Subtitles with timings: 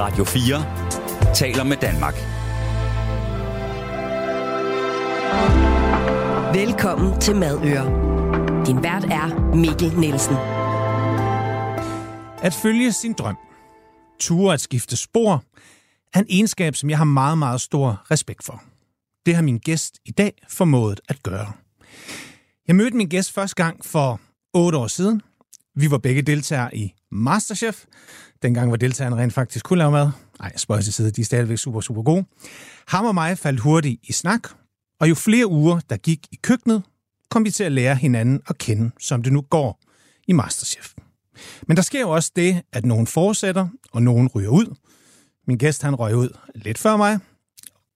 [0.00, 2.14] Radio 4 taler med Danmark.
[6.54, 7.84] Velkommen til Madøre.
[8.66, 10.36] Din vært er Mikkel Nielsen.
[12.42, 13.36] At følge sin drøm,
[14.20, 15.44] ture at skifte spor,
[16.14, 18.62] er en egenskab, som jeg har meget, meget stor respekt for.
[19.26, 21.52] Det har min gæst i dag formået at gøre.
[22.68, 24.20] Jeg mødte min gæst første gang for
[24.54, 25.22] otte år siden.
[25.80, 27.84] Vi var begge deltagere i Masterchef.
[28.42, 30.10] Dengang var deltagerne rent faktisk kunne lave mad.
[30.40, 32.24] Nej, spørg til side, de er stadigvæk super, super gode.
[32.88, 34.48] Ham og mig faldt hurtigt i snak,
[35.00, 36.82] og jo flere uger, der gik i køkkenet,
[37.30, 39.80] kom vi til at lære hinanden at kende, som det nu går
[40.28, 40.94] i Masterchef.
[41.66, 44.74] Men der sker jo også det, at nogen fortsætter, og nogen ryger ud.
[45.46, 47.18] Min gæst han røg ud lidt før mig,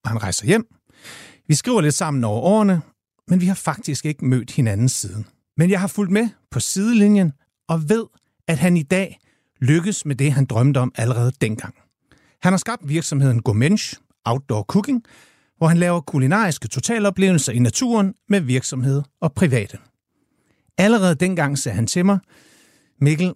[0.05, 0.67] og han rejser hjem.
[1.49, 2.83] Vi skriver lidt sammen over årene,
[3.29, 5.27] men vi har faktisk ikke mødt hinanden siden.
[5.57, 7.33] Men jeg har fulgt med på sidelinjen
[7.69, 8.07] og ved,
[8.49, 9.19] at han i dag
[9.61, 11.75] lykkes med det, han drømte om allerede dengang.
[12.43, 15.05] Han har skabt virksomheden Gomensch Outdoor Cooking,
[15.59, 19.79] hvor han laver kulinariske totaloplevelser i naturen med virksomhed og private.
[20.79, 22.19] Allerede dengang sagde han til mig,
[23.01, 23.35] Mikkel,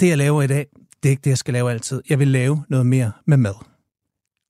[0.00, 0.66] det jeg laver i dag,
[1.02, 2.02] det er ikke det, jeg skal lave altid.
[2.08, 3.54] Jeg vil lave noget mere med mad.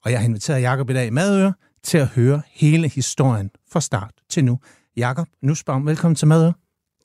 [0.04, 1.52] Og jeg har inviteret Jakob i dag i Madøre
[1.82, 4.58] til at høre hele historien fra start til nu.
[4.96, 6.52] Jakob Nussbaum, velkommen til Madøre.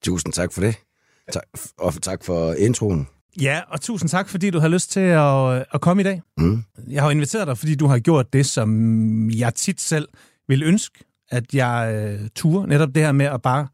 [0.03, 0.75] Tusind tak for det.
[1.31, 1.43] Tak,
[1.77, 3.07] og tak for introen.
[3.41, 6.21] Ja, og tusind tak, fordi du har lyst til at, at komme i dag.
[6.37, 6.63] Mm.
[6.89, 10.07] Jeg har inviteret dig, fordi du har gjort det, som jeg tit selv
[10.47, 12.65] vil ønske, at jeg øh, turer.
[12.65, 13.67] Netop det her med at bare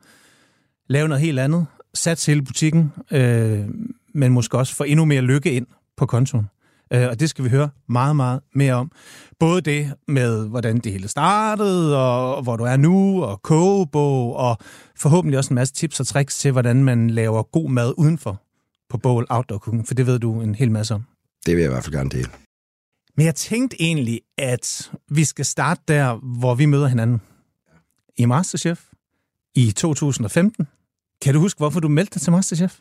[0.88, 1.66] lave noget helt andet.
[1.94, 3.66] Sats hele butikken, øh,
[4.14, 6.50] men måske også få endnu mere lykke ind på kontoen.
[6.94, 8.92] Øh, og det skal vi høre meget, meget mere om.
[9.40, 14.58] Både det med, hvordan det hele startede, og hvor du er nu, og kogebog, og
[14.96, 18.42] forhåbentlig også en masse tips og tricks til, hvordan man laver god mad udenfor
[18.90, 21.04] på Bowl Outdoor Cooking, for det ved du en hel masse om.
[21.46, 22.30] Det vil jeg i hvert fald gerne dele.
[23.18, 27.22] Men jeg tænkte egentlig, at vi skal starte der, hvor vi møder hinanden.
[28.18, 28.82] I Masterchef
[29.56, 30.68] i 2015.
[31.22, 32.78] Kan du huske, hvorfor du meldte dig til Masterchef?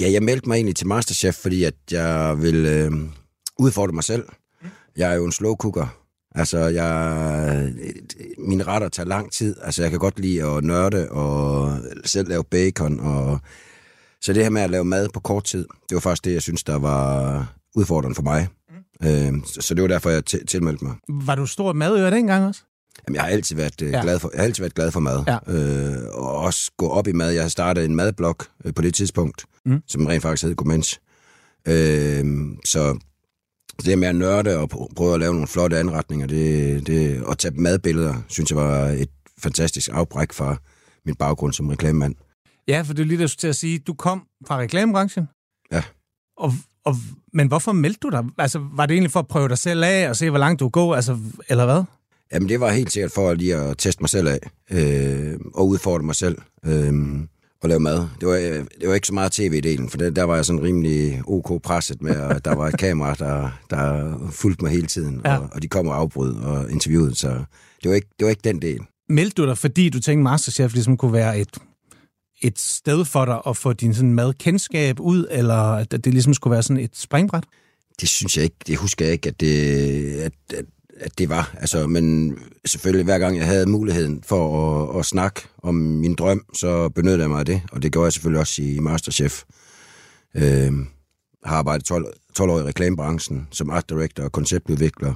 [0.00, 2.92] Ja, jeg meldte mig egentlig til Masterchef, fordi at jeg vil øh,
[3.58, 4.24] udfordre mig selv.
[4.96, 5.86] Jeg er jo en slow cooker.
[6.34, 7.72] Altså, jeg,
[8.38, 9.56] mine retter tager lang tid.
[9.62, 13.00] Altså, jeg kan godt lide at nørde og selv lave bacon.
[13.00, 13.40] Og,
[14.20, 16.42] så det her med at lave mad på kort tid, det var faktisk det, jeg
[16.42, 18.48] synes, der var udfordrende for mig.
[19.00, 19.06] Mm.
[19.08, 20.94] Øh, så, så det var derfor, jeg tilmeldte mig.
[21.08, 22.60] Var du stor madører dengang også?
[23.08, 24.00] Jamen, jeg har altid været, øh, Ja.
[24.02, 25.24] glad, for, jeg har altid været glad for mad.
[25.26, 25.38] Ja.
[25.54, 27.30] Øh, og også gå op i mad.
[27.30, 29.72] Jeg har startet en madblog øh, på det tidspunkt, Mm.
[29.72, 29.80] mm.
[29.86, 31.00] som rent faktisk hed Gomensch.
[31.68, 32.24] Øh,
[32.64, 32.98] så
[33.84, 37.38] det med at nørde og pr- prøve at lave nogle flotte anretninger, det, det, og
[37.38, 40.56] tage madbilleder, synes jeg var et fantastisk afbræk fra
[41.06, 42.14] min baggrund som reklamemand.
[42.68, 43.78] Ja, for det er lige skulle til at sige.
[43.78, 45.28] Du kom fra reklamebranchen.
[45.72, 45.82] Ja.
[46.36, 46.52] Og,
[46.84, 46.94] og,
[47.32, 48.24] men hvorfor meldte du dig?
[48.38, 50.68] Altså, var det egentlig for at prøve dig selv af og se, hvor langt du
[50.68, 50.94] går?
[50.94, 51.84] Altså, eller hvad?
[52.32, 54.38] Jamen, det var helt sikkert for lige at teste mig selv af,
[54.70, 56.92] øh, og udfordre mig selv, øh,
[57.66, 58.08] og lave mad.
[58.20, 60.62] Det var, øh, det var ikke så meget tv-delen, for der, der var jeg sådan
[60.62, 65.20] rimelig ok presset med, at der var et kamera, der, der fulgte mig hele tiden,
[65.24, 65.38] ja.
[65.38, 67.28] og, og de kom og afbrød og interviewede, så
[67.82, 68.80] det var ikke, det var ikke den del.
[69.08, 71.58] Meldte du dig, fordi du tænkte, Masterchef ligesom kunne være et,
[72.42, 76.52] et sted for dig at få din sådan madkendskab ud, eller at det ligesom skulle
[76.52, 77.44] være sådan et springbræt?
[78.00, 80.64] Det synes jeg ikke, det husker jeg ikke, at det, at, at,
[81.00, 81.54] at det var.
[81.60, 82.36] Altså, men
[82.66, 84.42] selvfølgelig, hver gang jeg havde muligheden for
[84.92, 88.04] at, at snakke om min drøm, så benyttede jeg mig af det, og det gjorde
[88.04, 89.42] jeg selvfølgelig også i Masterchef.
[90.34, 90.72] Øh,
[91.44, 95.14] har arbejdet 12, 12 år i reklamebranchen som art director og konceptudvikler,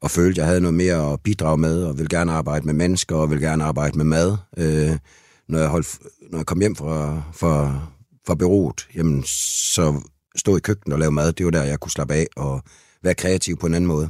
[0.00, 2.74] og følte, at jeg havde noget mere at bidrage med, og ville gerne arbejde med
[2.74, 4.36] mennesker, og ville gerne arbejde med mad.
[4.56, 4.98] Øh,
[5.48, 5.98] når, jeg holdt,
[6.30, 7.80] når jeg kom hjem fra, fra,
[8.26, 10.00] fra bureauet, jamen, så
[10.36, 12.62] stå i køkkenet og lave mad, det var der, jeg kunne slappe af og
[13.02, 14.08] være kreativ på en anden måde.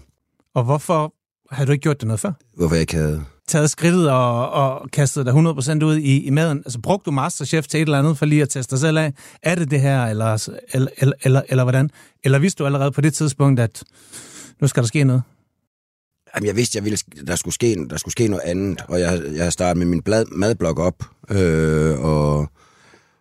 [0.54, 1.14] Og hvorfor
[1.50, 2.32] har du ikke gjort det noget før?
[2.56, 3.24] Hvorfor jeg ikke havde...
[3.48, 6.58] Taget skridtet og, og kastet dig 100% ud i, i maden?
[6.58, 9.12] Altså, brugte du Masterchef til et eller andet for lige at teste dig selv af?
[9.42, 11.90] Er det det her, eller, eller, eller, eller, eller hvordan?
[12.24, 13.82] Eller vidste du allerede på det tidspunkt, at
[14.60, 15.22] nu skal der ske noget?
[16.34, 19.22] Jamen, jeg vidste, jeg ville, der, skulle ske, der skulle ske noget andet, og jeg,
[19.34, 22.48] jeg har startet med min blad, madblog op, øh, og,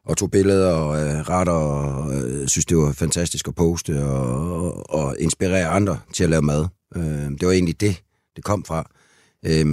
[0.05, 4.63] og tog billeder og øh, retter, og øh, synes, det var fantastisk at poste, og,
[4.63, 6.65] og, og inspirere andre til at lave mad.
[6.95, 8.03] Øh, det var egentlig det,
[8.35, 8.89] det kom fra.
[9.45, 9.65] Øh,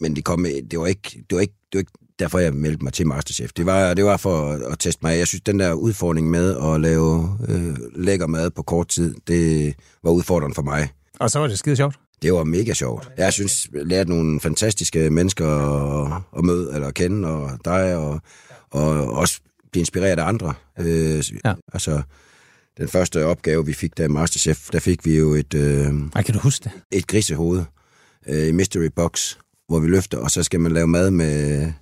[0.00, 2.84] men det, kom, det, var ikke, det, var ikke, det var ikke derfor, jeg meldte
[2.84, 3.52] mig til Masterchef.
[3.52, 5.18] Det var, det var for at, at teste mig.
[5.18, 9.74] Jeg synes, den der udfordring med at lave øh, lækker mad på kort tid, det
[10.02, 10.88] var udfordrende for mig.
[11.20, 11.98] Og så var det skide sjovt.
[12.22, 13.10] Det var mega sjovt.
[13.16, 17.96] Jeg synes, jeg lærte nogle fantastiske mennesker at, at møde eller at kende, og dig,
[17.96, 18.20] og,
[18.70, 19.40] og også
[19.72, 20.54] blive inspireret af andre.
[20.78, 21.54] Øh, ja.
[21.72, 22.02] Altså,
[22.78, 26.22] den første opgave, vi fik der i Masterchef, der fik vi jo et, øh, Ej,
[26.22, 26.72] kan du huske det?
[26.90, 27.64] et grisehoved
[28.28, 29.36] øh, i Mystery Box,
[29.68, 31.72] hvor vi løfter, og så skal man lave mad med,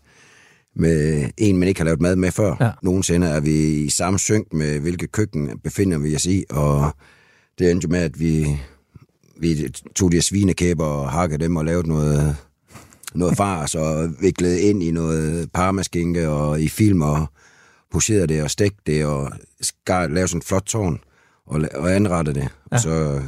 [0.77, 2.57] med en, man ikke har lavet mad med før.
[2.61, 2.71] Ja.
[2.83, 6.93] Nogensinde er vi i samme synk med, hvilket køkken befinder vi os i, og
[7.59, 8.47] det endte jo med, at vi,
[9.41, 12.37] vi tog de svinekæber og hakkede dem og lavede noget,
[13.15, 17.27] noget fars og viklede ind i noget parmaskinke og i film og
[17.91, 21.01] pocherede det og stegte det og skar, lavede sådan et flot tårn
[21.47, 22.43] og, og anrettede det.
[22.43, 22.49] Ja.
[22.71, 23.23] Og så,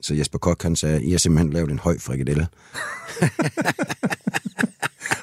[0.00, 2.48] så Jesper Kok, han sagde, I har simpelthen lavet en høj frikadelle.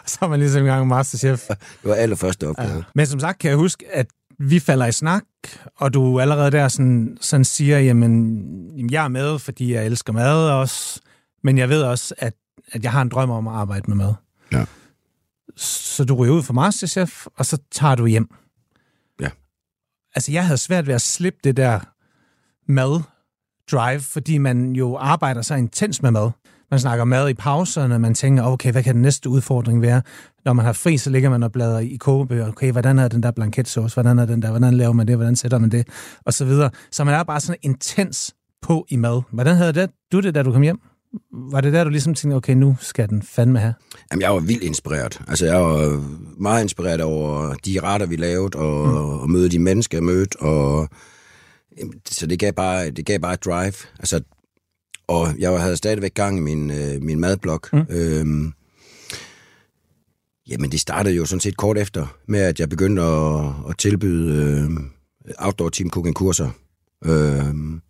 [0.06, 1.48] Så er man ligesom i gang med Masterchef.
[1.48, 2.76] Det var allerførste opgave.
[2.76, 2.84] Ja.
[2.96, 4.08] Men som sagt kan jeg huske, at
[4.40, 5.24] vi falder i snak,
[5.76, 8.42] og du allerede der sådan, sådan siger, jamen,
[8.78, 11.02] jamen, jeg er med, fordi jeg elsker mad også,
[11.44, 12.34] men jeg ved også, at,
[12.72, 14.14] at jeg har en drøm om at arbejde med mad.
[14.52, 14.66] Ja.
[15.56, 18.30] Så du ryger ud fra Masterchef, og så tager du hjem.
[20.16, 21.80] Altså, jeg havde svært ved at slippe det der
[22.72, 26.32] mad-drive, fordi man jo arbejder så intens med mad.
[26.72, 30.02] Man snakker mad i pauserne, man tænker, okay, hvad kan den næste udfordring være?
[30.46, 32.48] Når man har fri, så ligger man og bladrer i kogebøger.
[32.48, 33.96] Okay, hvordan er den der blanketsauce?
[33.96, 34.50] Hvordan er den der?
[34.50, 35.16] Hvordan laver man det?
[35.16, 35.88] Hvordan sætter man det?
[36.26, 36.70] Og så videre.
[36.92, 39.22] Så man er bare sådan intens på i mad.
[39.32, 40.80] Hvordan havde det, du det, da du kom hjem?
[41.32, 43.74] Var det der, du ligesom tænkte, okay, nu skal den fandme have?
[44.12, 45.22] Jamen, jeg var vildt inspireret.
[45.28, 46.04] Altså, jeg var
[46.38, 48.96] meget inspireret over de retter, vi lavede, og, mm.
[48.96, 50.90] og møde de mennesker, jeg mødte, og
[52.10, 53.74] så det gav bare, det gav bare et drive.
[54.00, 54.22] Altså,
[55.08, 57.60] og jeg havde stadigvæk gang i min, øh, min madblog.
[57.74, 57.86] Mm.
[57.90, 58.54] Øhm,
[60.48, 64.44] jamen, det startede jo sådan set kort efter, med at jeg begyndte at, at tilbyde
[64.44, 64.70] øh,
[65.38, 66.50] outdoor team cooking kurser.
[67.06, 67.82] Øhm,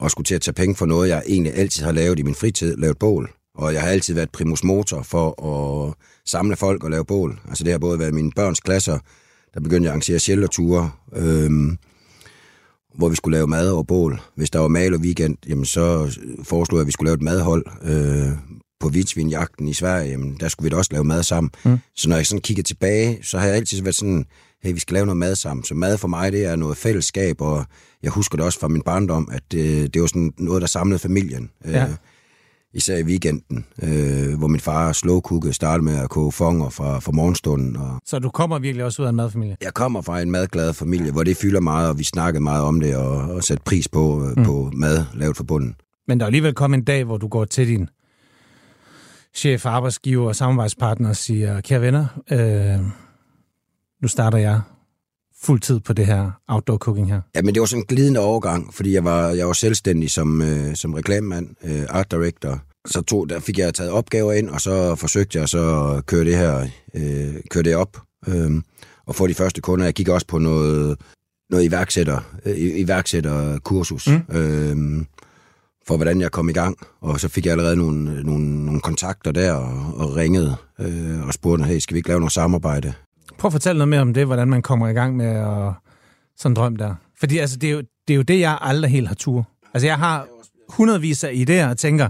[0.00, 2.34] og skulle til at tage penge for noget, jeg egentlig altid har lavet i min
[2.34, 3.30] fritid, lavet bål.
[3.54, 5.94] Og jeg har altid været primus motor for at
[6.26, 7.40] samle folk og lave bål.
[7.48, 8.98] Altså det har både været mine børns klasser,
[9.54, 11.78] der begyndte jeg at arrangere shelterture, øhm,
[12.98, 14.20] hvor vi skulle lave mad over bål.
[14.34, 17.22] Hvis der var mal og weekend, jamen så foreslog jeg, at vi skulle lave et
[17.22, 18.32] madhold øh,
[18.80, 20.10] på vildsvinjagten i Sverige.
[20.10, 21.50] Jamen, der skulle vi da også lave mad sammen.
[21.64, 21.78] Mm.
[21.96, 24.24] Så når jeg sådan kigger tilbage, så har jeg altid været sådan,
[24.62, 25.64] hey, vi skal lave noget mad sammen.
[25.64, 27.66] Så mad for mig, det er noget fællesskab, og
[28.02, 30.98] jeg husker det også fra min barndom, at det, det var sådan noget, der samlede
[30.98, 31.50] familien.
[31.64, 31.84] Ja.
[31.84, 31.90] Øh,
[32.74, 37.12] især i weekenden, øh, hvor min far slowcookede, startede med at koge fonger fra, fra
[37.12, 37.76] morgenstunden.
[37.76, 39.56] Og Så du kommer virkelig også ud af en madfamilie?
[39.62, 42.80] jeg kommer fra en madglad familie, hvor det fylder meget, og vi snakkede meget om
[42.80, 44.44] det, og, og satte pris på, øh, mm.
[44.44, 45.74] på mad lavet for bunden.
[46.08, 47.88] Men der er alligevel kommet en dag, hvor du går til din
[49.34, 52.78] chef, arbejdsgiver og samarbejdspartner og siger, kære venner, øh,
[54.02, 54.60] nu starter jeg
[55.42, 57.20] fuld tid på det her outdoor cooking her.
[57.34, 60.42] Ja, men det var sådan en glidende overgang, fordi jeg var, jeg var selvstændig som,
[60.42, 62.62] øh, som reklamemand, øh, art director.
[62.86, 66.24] Så tog, der fik jeg taget opgaver ind, og så forsøgte jeg så at køre
[66.24, 68.50] det her øh, køre det op øh,
[69.06, 69.84] og få de første kunder.
[69.84, 70.98] Jeg gik også på noget,
[71.50, 74.08] noget iværksætter, øh, iværksætterkursus.
[74.08, 74.36] Mm.
[74.36, 75.04] Øh,
[75.86, 79.32] for hvordan jeg kom i gang, og så fik jeg allerede nogle, nogle, nogle kontakter
[79.32, 82.92] der, og, og ringede øh, og spurgte, hey, skal vi ikke lave noget samarbejde?
[83.38, 85.72] Prøv at fortælle noget mere om det, hvordan man kommer i gang med at,
[86.36, 86.94] sådan en drøm der.
[87.20, 89.48] Fordi altså, det, er jo, det er jo det, jeg aldrig helt har tur.
[89.74, 90.26] Altså, jeg har
[90.68, 92.08] hundredvis af idéer og tænker,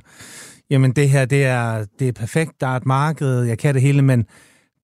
[0.70, 3.82] jamen det her, det er, det er perfekt, der er et marked, jeg kan det
[3.82, 4.26] hele, men,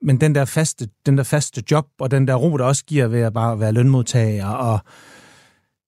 [0.02, 3.06] men den, der faste, den der faste job, og den der ro, der også giver
[3.06, 4.78] ved at bare være lønmodtager, og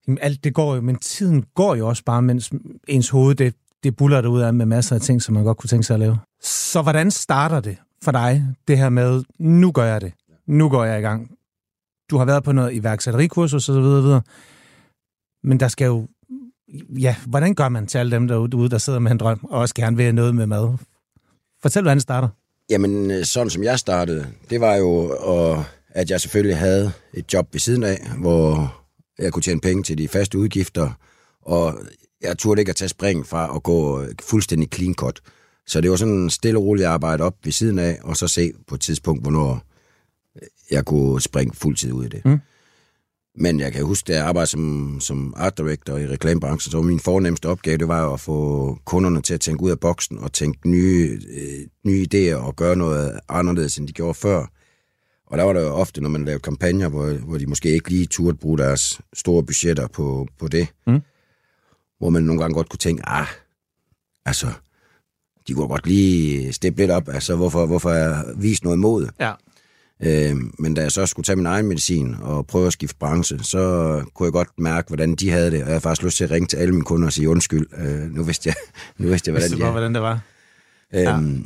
[0.07, 2.51] jamen, alt det går jo, men tiden går jo også bare, mens
[2.89, 5.69] ens hoved, det, det buller ud af med masser af ting, som man godt kunne
[5.69, 6.19] tænke sig at lave.
[6.43, 10.13] Så hvordan starter det for dig, det her med, nu gør jeg det,
[10.47, 11.31] nu går jeg i gang.
[12.11, 14.23] Du har været på noget iværksætterikursus og så videre, videre.
[15.45, 16.09] Men der skal jo,
[16.99, 19.75] ja, hvordan gør man til alle dem derude, der sidder med en drøm, og også
[19.75, 20.77] gerne vil noget med mad?
[21.63, 22.29] Fortæl, hvordan det starter.
[22.71, 27.33] Jamen, øh, sådan som jeg startede, det var jo, og, at jeg selvfølgelig havde et
[27.33, 28.75] job ved siden af, hvor
[29.19, 30.91] jeg kunne tjene penge til de faste udgifter,
[31.43, 31.75] og
[32.23, 35.21] jeg turde ikke at tage spring fra at gå øh, fuldstændig clean cut.
[35.67, 38.29] Så det var sådan en stille og rolig arbejde op ved siden af, og så
[38.29, 39.63] se på et tidspunkt, hvornår
[40.71, 42.25] jeg kunne springe fuldtid ud i det.
[42.25, 42.39] Mm.
[43.39, 46.85] Men jeg kan huske, da jeg arbejdede som, som art director i reklamebranchen, så var
[46.85, 50.33] min fornemmeste opgave, det var at få kunderne til at tænke ud af boksen og
[50.33, 54.47] tænke nye, øh, nye idéer og gøre noget anderledes, end de gjorde før.
[55.27, 57.91] Og der var der jo ofte, når man lavede kampagner, hvor, hvor de måske ikke
[57.91, 60.69] lige turde bruge deres store budgetter på, på det.
[60.87, 61.01] Mm.
[61.99, 63.27] Hvor man nogle gange godt kunne tænke, ah,
[64.25, 64.47] altså,
[65.49, 69.09] de kunne godt lige steppe lidt op, altså hvorfor, hvorfor jeg vise noget mod.
[69.21, 69.33] Ja.
[70.03, 73.39] Øh, men da jeg så skulle tage min egen medicin og prøve at skifte branche,
[73.43, 75.55] så kunne jeg godt mærke, hvordan de havde det.
[75.55, 77.67] Og jeg havde faktisk lyst til at ringe til alle mine kunder og sige undskyld.
[77.79, 78.55] Øh, nu vidste jeg,
[78.99, 80.21] nu vidste jeg hvordan Vidste de godt, hvordan det var?
[80.95, 81.43] Øhm, ja.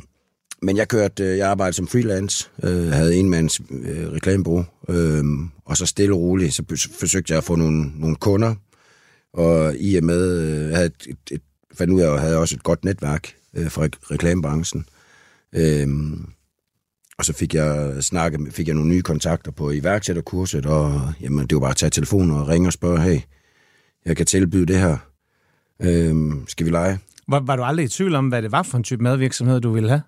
[0.61, 5.23] Men jeg kørte, øh, jeg arbejdede som freelance, øh, havde en mands øh, reklamebureau, øh,
[5.65, 6.63] og så stille og roligt, så
[6.99, 8.55] forsøgte jeg at få nogle, nogle kunder,
[9.33, 11.41] Og i og med, øh, jeg havde et, et, et,
[11.77, 14.85] fandt ud af, at jeg havde også et godt netværk øh, fra re- reklamebranchen.
[15.55, 16.25] Øhm,
[17.21, 21.55] og så fik jeg snakket, fik jeg nogle nye kontakter på iværksætterkurset, og jamen, det
[21.55, 23.19] var bare at tage telefonen og ringe og spørge, hey,
[24.05, 24.97] jeg kan tilbyde det her.
[25.81, 26.99] Øhm, skal vi lege?
[27.27, 29.71] Var, var du aldrig i tvivl om, hvad det var for en type madvirksomhed, du
[29.71, 30.01] ville have?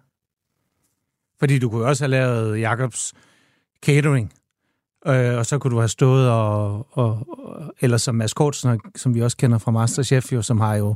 [1.40, 3.14] Fordi du kunne også have lavet Jacobs
[3.86, 4.34] catering,
[5.08, 9.16] øh, og så kunne du have stået og, og, og eller som Mads Kortsen, som
[9.16, 10.96] vi også kender fra Masterchef, jo, som har jo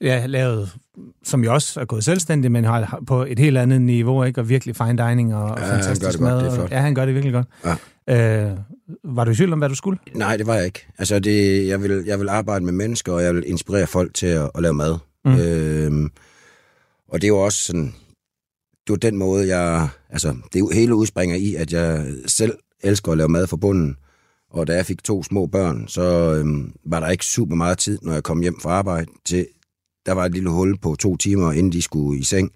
[0.00, 0.70] ja, lavet,
[1.24, 4.40] som jo også er gået selvstændig, men har på et helt andet niveau, ikke?
[4.40, 6.40] og virkelig fine dining og, Ja, fantastisk mad.
[6.42, 6.70] godt, det og-.
[6.70, 7.46] Ja, han gør det virkelig godt.
[8.08, 8.50] Ja.
[8.50, 8.56] Øh,
[9.04, 9.98] var du i tvivl om, hvad du skulle?
[10.14, 10.86] Nej, det var jeg ikke.
[10.98, 14.26] Altså, det, jeg, vil, jeg vil arbejde med mennesker, og jeg vil inspirere folk til
[14.26, 14.98] at, at lave mad.
[15.24, 15.38] Mm.
[15.38, 16.10] Øhm,
[17.08, 17.94] og det er jo også sådan,
[18.86, 22.52] det var den måde, jeg, altså, det hele udspringer i, at jeg selv
[22.82, 23.96] elsker at lave mad fra bunden.
[24.50, 27.98] Og da jeg fik to små børn, så øhm, var der ikke super meget tid,
[28.02, 29.46] når jeg kom hjem fra arbejde, til
[30.06, 32.52] der var et lille hul på to timer, inden de skulle i seng,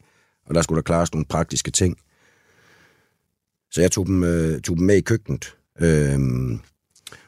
[0.47, 1.99] og der skulle der klares nogle praktiske ting.
[3.71, 6.19] Så jeg tog dem, øh, tog dem med i køkkenet, øh,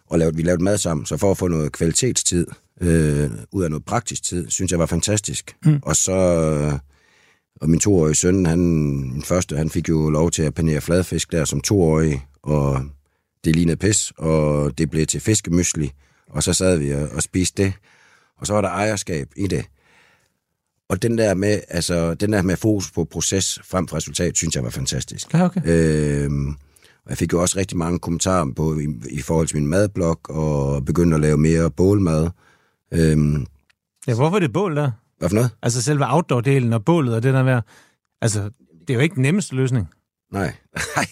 [0.07, 1.07] og lavede, vi lavede mad sammen.
[1.07, 2.47] Så for at få noget kvalitetstid,
[2.81, 5.57] øh, ud af noget praktisk tid, synes jeg var fantastisk.
[5.65, 5.79] Mm.
[5.83, 6.13] Og så...
[6.13, 6.79] Øh,
[7.61, 8.59] og min toårige søn, han,
[9.13, 12.85] min første, han fik jo lov til at panere fladfisk der som toårig, og
[13.45, 15.93] det lignede pis, og det blev til fiskemysli,
[16.31, 17.73] og så sad vi og, og spiste det.
[18.39, 19.65] Og så var der ejerskab i det.
[20.89, 24.55] Og den der med, altså, den der med fokus på proces frem for resultat, synes
[24.55, 25.35] jeg var fantastisk.
[25.35, 25.61] Ja, okay.
[25.65, 26.49] Øhm,
[27.05, 30.21] og jeg fik jo også rigtig mange kommentarer på i, i forhold til min madblog,
[30.31, 32.31] og begyndte at lave mere bålmad.
[32.93, 33.47] Øhm,
[34.07, 34.91] Ja, hvorfor det bål der?
[35.19, 35.51] hvad for noget?
[35.63, 37.61] Altså selve outdoor-delen og bålet og det der med,
[38.21, 38.51] altså,
[38.81, 39.89] det er jo ikke den nemmeste løsning.
[40.33, 40.55] Nej,
[40.97, 41.07] nej,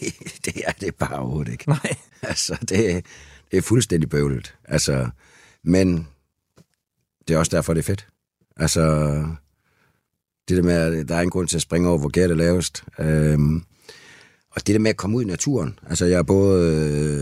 [0.45, 1.69] det er det bare overhovedet ikke.
[1.69, 1.95] Nej.
[2.23, 3.01] Altså, det, er-
[3.51, 4.55] det er fuldstændig bøvlet.
[4.65, 5.09] Altså,
[5.65, 6.09] men
[7.29, 8.07] det er også derfor, det er fedt.
[8.57, 8.83] Altså,
[10.49, 12.35] det der med, at der er en grund til at springe over, hvor gært er
[12.35, 12.85] lavest.
[12.99, 13.63] Øhm,
[14.51, 15.79] og det der med at komme ud i naturen.
[15.89, 16.73] Altså, jeg er både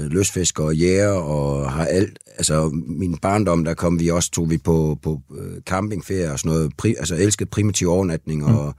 [0.05, 2.19] øh, løsfisker og jæger, og har alt.
[2.37, 6.53] Altså, min barndom, der kom vi også, tog vi på, på øh, campingferie og sådan
[6.53, 6.73] noget.
[6.79, 8.57] Pri, altså, elskede primitiv overnatning, mm.
[8.57, 8.75] og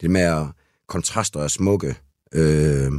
[0.00, 0.46] det med at
[0.88, 1.94] kontraster er smukke.
[2.34, 2.92] Øh,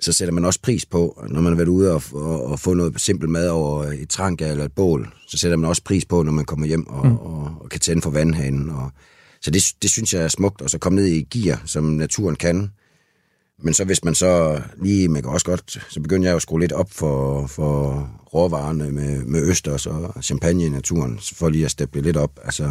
[0.00, 2.74] så sætter man også pris på, når man har været ude og, og, og få
[2.74, 6.22] noget simpelt mad over et trank eller et bål, så sætter man også pris på,
[6.22, 7.16] når man kommer hjem og, mm.
[7.16, 8.70] og, og kan tænde for vandhanen.
[8.70, 8.90] Og,
[9.44, 12.36] så det, det synes jeg er smukt, og så komme ned i gear, som naturen
[12.36, 12.70] kan.
[13.62, 16.42] Men så hvis man så lige, man kan også godt, så begynder jeg jo at
[16.42, 21.64] skrue lidt op for, for råvarerne med, med østers og champagne i naturen, for lige
[21.64, 22.40] at steppe lidt op.
[22.44, 22.64] Altså,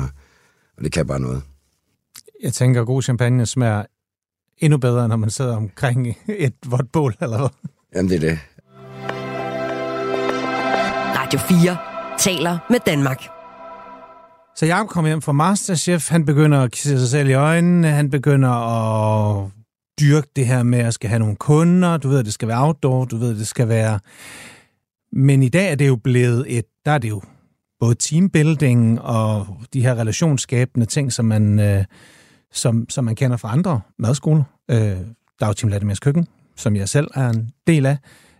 [0.77, 1.41] og det kan bare noget.
[2.43, 3.85] Jeg tænker, at god champagne smager
[4.57, 7.49] endnu bedre, når man sidder omkring et vådt bål, eller hvad?
[7.95, 8.39] Jamen, det er det.
[11.17, 11.77] Radio 4
[12.19, 13.32] taler med Danmark.
[14.55, 18.09] Så Jacob kommer hjem fra Masterchef, han begynder at kigge sig selv i øjnene, han
[18.09, 19.51] begynder at
[19.99, 22.65] dyrke det her med at skal have nogle kunder, du ved, at det skal være
[22.65, 23.99] outdoor, du ved, at det skal være...
[25.11, 27.21] Men i dag er det jo blevet et, der er det jo
[27.79, 31.85] både teambuilding og de her relationsskabende ting, som man, øh,
[32.51, 34.43] som, som man kender fra andre madskoler.
[34.71, 37.97] Øh, der er jo Team Latimers Køkken, som jeg selv er en del af,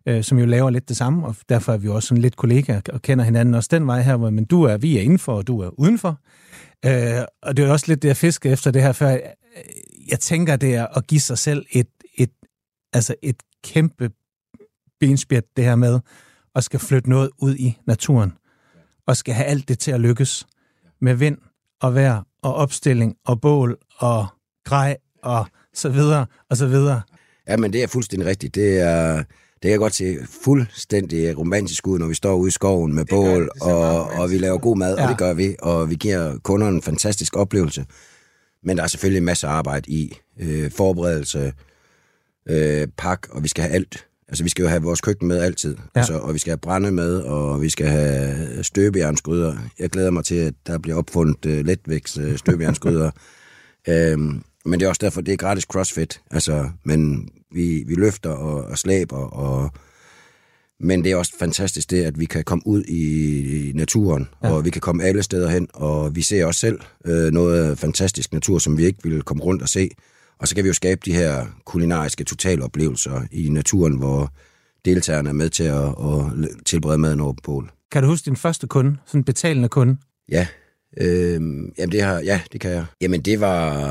[0.08, 2.82] øh, som jo laver lidt det samme, og derfor er vi også sådan lidt kollegaer
[2.94, 5.48] og kender hinanden også den vej her, hvor men du er, vi er indenfor, og
[5.48, 6.20] du er udenfor.
[6.86, 9.34] Øh, og det er også lidt det, jeg fisker efter det her, før jeg,
[10.08, 12.32] jeg tænker, det er at give sig selv et, et,
[12.94, 14.10] altså et kæmpe
[15.00, 16.00] benspjæt, det her med,
[16.56, 18.34] at skal flytte noget ud i naturen,
[19.08, 20.48] og skal have alt det til at lykkes
[21.02, 21.38] med vind
[21.82, 24.28] og vejr og opstilling og bål og
[24.66, 27.02] grej og så videre og så videre.
[27.48, 28.56] Ja, men det er fuldstændig rigtigt.
[28.56, 29.24] Det er,
[29.64, 33.06] det kan jeg godt se fuldstændig romantisk ud, når vi står ude i skoven med
[33.06, 33.50] bål, det.
[33.54, 35.04] Det og, og vi laver god mad, ja.
[35.04, 37.86] Og det gør vi, og vi giver kunderne en fantastisk oplevelse.
[38.64, 41.54] Men der er selvfølgelig en masse arbejde i øh, forberedelse,
[42.50, 44.08] øh, pak, og vi skal have alt.
[44.28, 45.76] Altså, vi skal jo have vores køkken med altid.
[45.96, 46.00] Ja.
[46.00, 49.56] Altså, og vi skal have brænde med, og vi skal have støbejernsgryder.
[49.80, 53.12] Jeg glæder mig til, at der bliver opfundet øh, letvægts øh, støbejernsgryder.
[53.90, 56.22] øhm, men det er også derfor, det er gratis crossfit.
[56.32, 59.72] Altså, men vi, vi løfter og, og slæber, og,
[60.80, 64.48] men det er også fantastisk det, at vi kan komme ud i, naturen, Ja.
[64.48, 64.54] ja.
[64.54, 68.34] og vi kan komme alle steder hen, og vi ser også selv øh, noget fantastisk
[68.34, 69.90] natur, som vi ikke ville komme rundt og se.
[70.40, 74.32] Og så kan vi jo skabe de her kulinariske totaloplevelser i naturen, hvor
[74.86, 77.72] deltagerne er med til at, at tilberede maden over på bål.
[77.92, 79.98] Kan du huske din første kunde, sådan en betalende kunde?
[80.30, 80.48] Ja,
[80.98, 81.42] øh,
[81.78, 82.86] jamen det har, ja, det kan jeg.
[83.02, 83.90] Jamen det var,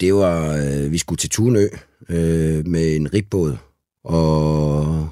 [0.00, 1.68] det var, øh, vi skulle til Tunø
[2.08, 3.56] øh, med en ribbåd,
[4.04, 5.08] og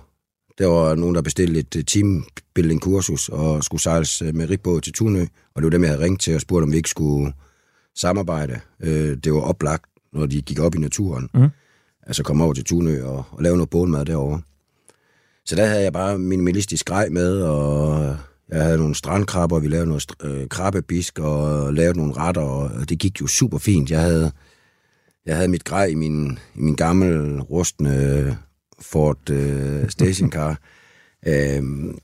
[0.58, 4.80] Der var nogen, der bestilte et øh, teambuilding kursus og skulle sejles øh, med rigbåd
[4.80, 5.20] til Tunø,
[5.54, 7.32] og det var dem, jeg havde ringt til og spurgt, om vi ikke skulle
[7.96, 8.60] samarbejde.
[8.80, 11.28] Øh, det var oplagt, når de gik op i naturen.
[11.34, 11.48] Mm.
[12.06, 14.40] Altså komme over til Tunø og, og lave noget bålmad derovre.
[15.44, 18.16] Så der havde jeg bare minimalistisk grej med, og
[18.48, 22.98] jeg havde nogle strandkrabber, vi lavede noget øh, krabbebisk og lavede nogle retter, og det
[22.98, 23.90] gik jo super fint.
[23.90, 24.32] Jeg havde,
[25.26, 28.38] jeg havde mit grej i min, i min gamle, rustne
[28.80, 30.60] Ford øh, stationcar.
[31.26, 31.98] øhm,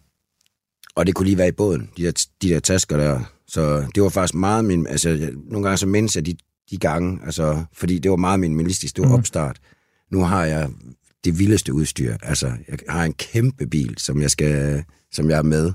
[0.97, 3.21] og det kunne lige være i båden, de der, de der tasker der.
[3.47, 4.87] Så det var faktisk meget min...
[4.87, 6.37] Altså, jeg, nogle gange så mindes jeg de,
[6.71, 9.15] de gange, altså, fordi det var meget minimalistisk, det var mm.
[9.15, 9.61] opstart.
[10.13, 10.71] Nu har jeg
[11.25, 12.17] det vildeste udstyr.
[12.23, 15.73] Altså, jeg har en kæmpe bil, som jeg skal, som jeg er med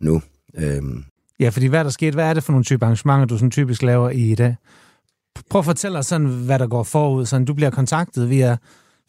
[0.00, 0.22] nu.
[0.54, 1.04] Øhm.
[1.40, 2.14] Ja, fordi hvad er der sket?
[2.14, 4.56] Hvad er det for nogle type arrangementer, du sådan typisk laver i dag?
[5.50, 7.26] Prøv at fortælle os sådan, hvad der går forud.
[7.26, 8.56] Sådan, du bliver kontaktet via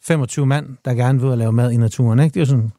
[0.02, 2.34] 25 mand, der gerne vil ud og lave mad i naturen, ikke?
[2.34, 2.70] Det er sådan...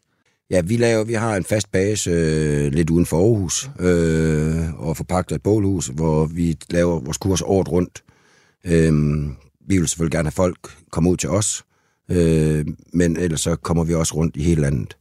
[0.50, 4.98] Ja, vi, laver, vi har en fast base øh, lidt uden for Aarhus, øh, og
[4.98, 8.04] forpagter et bålhus, hvor vi laver vores kurs året rundt.
[8.66, 8.94] Øh,
[9.68, 10.58] vi vil selvfølgelig gerne have folk
[10.92, 11.64] komme ud til os,
[12.12, 14.98] øh, men ellers så kommer vi også rundt i hele landet.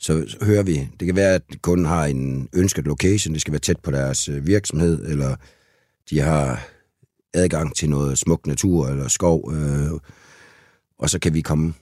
[0.00, 3.60] Så hører vi, det kan være, at kunden har en ønsket location, det skal være
[3.60, 5.36] tæt på deres øh, virksomhed, eller
[6.10, 6.68] de har
[7.34, 9.90] adgang til noget smuk natur eller skov, øh,
[10.98, 11.74] og så kan vi komme,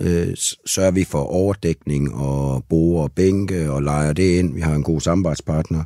[0.00, 0.34] øh,
[0.66, 4.54] sørger vi for overdækning og borer og bænke og leger det ind.
[4.54, 5.84] Vi har en god samarbejdspartner.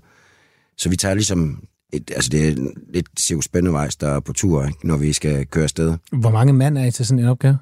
[0.77, 2.55] Så vi tager ligesom, et, altså det er
[2.93, 5.97] lidt Sivs Spændevejs, der er på tur, ikke, når vi skal køre afsted.
[6.13, 7.59] Hvor mange mand er I til sådan en opgave?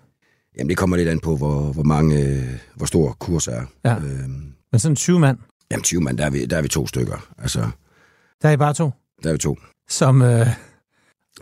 [0.58, 3.62] Jamen det kommer lidt an på, hvor, hvor mange, hvor stor kurs er.
[3.84, 3.96] Ja.
[3.96, 5.38] Øhm, Men sådan 20 mand?
[5.70, 7.26] Jamen 20 mand, der er vi, der er vi to stykker.
[7.38, 7.68] Altså,
[8.42, 8.90] der er I bare to?
[9.22, 9.58] Der er vi to.
[9.88, 10.22] Som...
[10.22, 10.46] Øh...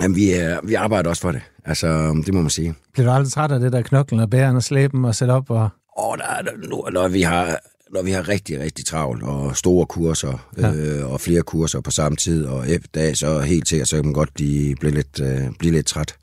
[0.00, 1.40] Jamen vi, er, vi arbejder også for det.
[1.64, 2.74] Altså, det må man sige.
[2.92, 5.50] Bliver du aldrig træt af det der knoklen og bæren og slæben og sætte op?
[5.50, 5.68] Og...
[5.98, 7.58] Åh, der, der, når, vi har,
[7.92, 10.72] når vi har rigtig, rigtig travlt, og store kurser, ja.
[10.72, 14.04] øh, og flere kurser på samme tid, og efter dag, så helt sikkert, så kan
[14.04, 16.14] man godt blive, blive, lidt, øh, blive lidt træt.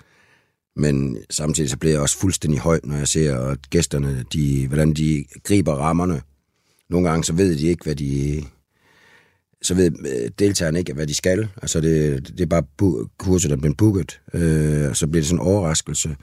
[0.75, 4.93] Men samtidig så bliver jeg også fuldstændig høj, når jeg ser at gæsterne, de, hvordan
[4.93, 6.21] de griber rammerne.
[6.89, 8.43] Nogle gange så ved de ikke, hvad de...
[9.61, 11.47] Så ved øh, deltagerne ikke, hvad de skal.
[11.61, 12.63] Altså det, det er bare
[13.17, 14.21] kurser, der bliver booket.
[14.33, 16.15] Øh, og så bliver det sådan en overraskelse.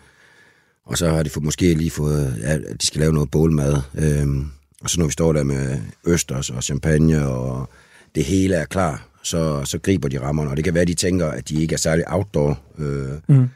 [0.85, 3.77] Og så har de måske lige fået, ja, at de skal lave noget bålmad.
[3.95, 4.47] Øh,
[4.81, 7.69] og så når vi står der med østers og champagne, og
[8.15, 10.51] det hele er klar, så, så griber de rammerne.
[10.51, 12.61] Og det kan være, at de tænker, at de ikke er særlig outdoor.
[12.79, 13.49] Øh, mm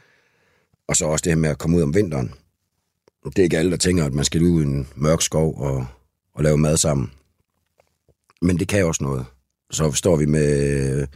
[0.87, 2.33] og så også det her med at komme ud om vinteren.
[3.25, 5.85] Det er ikke alle, der tænker, at man skal ud i en mørk skov og,
[6.33, 7.11] og lave mad sammen.
[8.41, 9.25] Men det kan også noget.
[9.71, 11.07] Så står vi med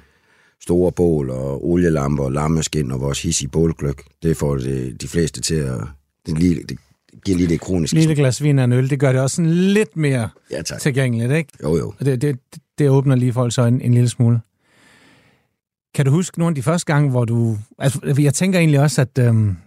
[0.62, 4.04] store bål og olielamper og lammeskin og vores hissige bålgløk.
[4.24, 5.80] Det får det, de fleste til at...
[6.26, 6.78] Det, lige, det
[7.26, 7.96] giver lige det kroniske.
[7.96, 11.32] Lille glas vin og en øl, det gør det også sådan lidt mere ja, tilgængeligt,
[11.32, 11.54] ikke?
[11.64, 11.94] Jo, jo.
[12.00, 12.40] Det, det,
[12.78, 14.40] det åbner lige folks øjne en lille smule.
[15.94, 17.58] Kan du huske nogle af de første gange, hvor du...
[17.78, 19.58] Altså, jeg tænker egentlig også, at øhm,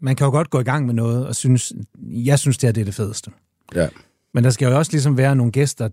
[0.00, 2.72] man kan jo godt gå i gang med noget, og synes, jeg synes, det er
[2.72, 3.30] det, er det fedeste.
[3.74, 3.88] Ja.
[4.34, 5.88] Men der skal jo også ligesom være nogle gæster,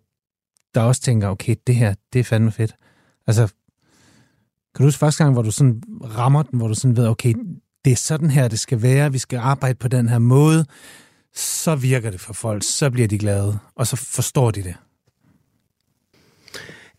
[0.75, 2.75] der også tænker, okay, det her, det er fandme fedt.
[3.27, 3.47] Altså,
[4.75, 7.33] kan du huske første gang, hvor du sådan rammer den, hvor du sådan ved, okay,
[7.85, 10.65] det er sådan her, det skal være, vi skal arbejde på den her måde,
[11.35, 14.75] så virker det for folk, så bliver de glade, og så forstår de det.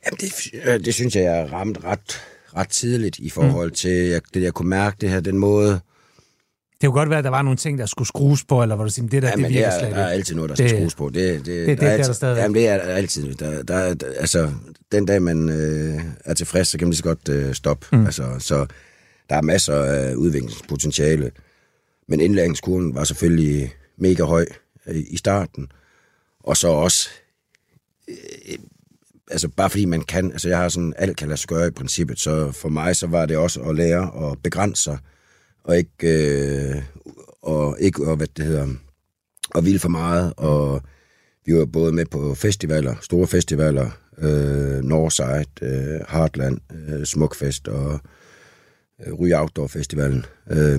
[0.07, 2.20] Jamen, det, det synes jeg, jeg er ramt ret
[2.59, 3.75] ret tidligt i forhold mm.
[3.75, 5.81] til, jeg, det jeg kunne mærke det her, den måde...
[6.81, 8.85] Det kunne godt være, at der var nogle ting, der skulle skrues på, eller hvor
[8.85, 10.55] du siger, det der, jamen, det virker det er, slet Der er altid noget, der
[10.55, 11.09] skal det, skrues på.
[11.09, 12.37] Det, det, det, det, der er, altid, der stadig.
[12.37, 13.35] Jamen, det er altid.
[13.35, 14.53] Der, der, der, altså,
[14.92, 17.87] den dag, man øh, er tilfreds, så kan man lige så godt øh, stoppe.
[17.92, 18.05] Mm.
[18.05, 18.66] Altså, så
[19.31, 21.31] der er masser af udviklingspotentiale.
[22.09, 24.47] Men indlæringskurven var selvfølgelig mega høj
[24.87, 25.73] øh, i starten.
[26.40, 27.09] Og så også
[28.09, 28.59] øh,
[29.31, 31.71] altså bare fordi man kan, altså jeg har sådan, alt kan lade sig gøre i
[31.71, 34.99] princippet, så for mig så var det også at lære at begrænse sig,
[35.64, 36.83] og ikke, øh,
[37.43, 38.69] og ikke og, hvad det hedder,
[39.51, 40.83] og ville for meget, og
[41.47, 48.01] vi var både med på festivaler, store festivaler, øh, Northside, øh, Heartland, øh, Smukfest og
[49.07, 50.27] øh, Ryge Outdoor Festivalen.
[50.51, 50.79] Øh,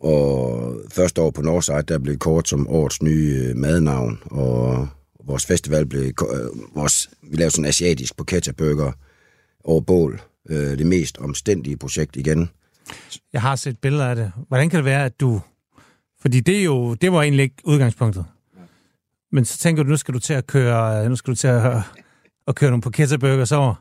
[0.00, 4.88] og første år på Northside, der blev kort som årets nye øh, madnavn, og
[5.30, 8.16] vores festival blev, øh, vores, vi lavede sådan en asiatisk
[8.52, 8.92] burger
[9.64, 10.20] over bål.
[10.48, 12.50] Øh, det mest omstændige projekt igen.
[13.32, 14.32] Jeg har set billeder af det.
[14.48, 15.40] Hvordan kan det være, at du...
[16.20, 18.24] Fordi det, er jo, det var egentlig ikke udgangspunktet.
[19.32, 21.82] Men så tænker du, nu skal du til at køre, nu skal du til at,
[22.48, 23.74] at køre nogle burgers over.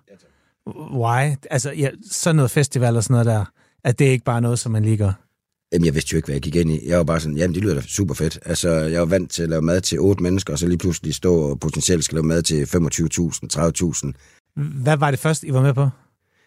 [0.94, 1.36] Why?
[1.50, 3.46] Altså, ja, sådan noget festival og sådan noget der,
[3.84, 5.29] at det ikke bare noget, som man lige gør.
[5.74, 6.88] Jamen, jeg vidste jo ikke, hvad jeg gik ind i.
[6.90, 8.40] Jeg var bare sådan, jamen, det lyder da super fedt.
[8.46, 11.16] Altså, jeg var vant til at lave mad til otte mennesker, og så lige pludselig
[11.16, 14.12] stå og potentielt skal lave mad til 25.000,
[14.56, 14.82] 30.000.
[14.84, 15.90] Hvad var det første, I var med på?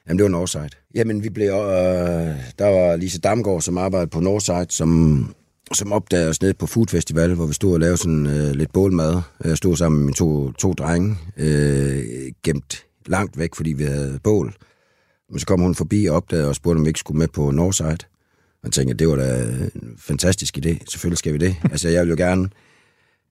[0.09, 0.69] Jamen, det var Northside.
[0.95, 1.49] Jamen, vi blev...
[1.49, 5.35] Øh, der var Lise Damgaard, som arbejdede på Northside, som,
[5.73, 8.73] som opdagede os ned på Food Festival, hvor vi stod og lavede sådan øh, lidt
[8.73, 9.21] bålmad.
[9.45, 12.03] Jeg stod sammen med mine to, to drenge, øh,
[12.43, 14.55] gemt langt væk, fordi vi havde bål.
[15.31, 17.51] Men så kom hun forbi og opdagede og spurgte, om vi ikke skulle med på
[17.51, 17.99] Northside.
[18.63, 19.45] Og jeg tænkte, det var da
[19.75, 20.79] en fantastisk idé.
[20.91, 21.57] Selvfølgelig skal vi det.
[21.73, 22.49] Altså, jeg vil jo gerne...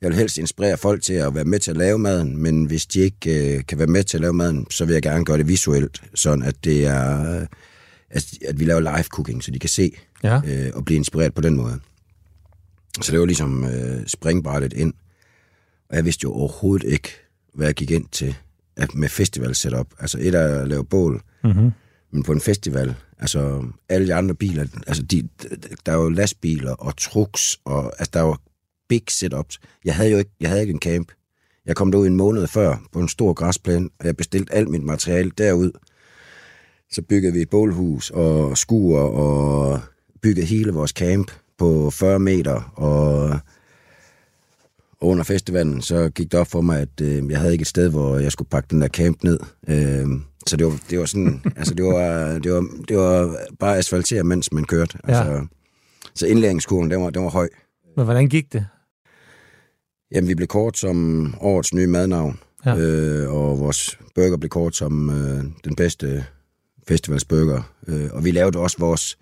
[0.02, 2.86] Jeg vil helst inspirere folk til at være med til at lave maden, men hvis
[2.86, 5.38] de ikke øh, kan være med til at lave maden, så vil jeg gerne gøre
[5.38, 7.48] det visuelt, sådan at det er, øh,
[8.10, 9.92] at, at vi laver live cooking, så de kan se
[10.24, 10.42] Ja.
[10.48, 11.80] øh, og blive inspireret på den måde.
[13.02, 14.94] Så det var ligesom øh, springbrættet ind.
[15.90, 17.10] Og jeg vidste jo overhovedet ikke,
[17.54, 18.36] hvad jeg gik ind til
[18.78, 19.88] at med festival setup.
[20.00, 21.72] Altså et er at lave bål, Mm-hmm
[22.12, 25.30] men på en festival, altså alle de andre biler, altså de,
[25.86, 28.36] der er jo lastbiler og trucks, og altså der er jo
[28.90, 29.60] big setups.
[29.86, 31.12] Jeg havde jo ikke, jeg havde ikke en camp.
[31.66, 34.84] Jeg kom derud en måned før på en stor græsplæne, og jeg bestilte alt mit
[34.84, 35.72] materiale derud.
[36.92, 39.80] Så byggede vi et bålhus og skuer og
[40.22, 43.40] byggede hele vores camp på 40 meter, og
[45.02, 47.68] og under festivalen, så gik det op for mig, at øh, jeg havde ikke et
[47.68, 49.40] sted, hvor jeg skulle pakke den der camp ned.
[49.68, 50.08] Øh,
[50.48, 54.24] så det var, det var sådan, altså det var, det var, det var bare asfaltere,
[54.24, 54.98] mens man kørte.
[55.04, 55.48] Altså,
[56.16, 57.50] Så indlæringskurven, den var, den var høj.
[57.96, 58.66] Men hvordan gik det?
[60.12, 62.78] Jamen, vi blev kort som årets nye madnavn, Ja.
[62.78, 66.26] øh, og vores burger blev kort som øh, den bedste
[66.88, 67.74] festivalsburger.
[67.88, 69.18] Øh, og vi lavede også vores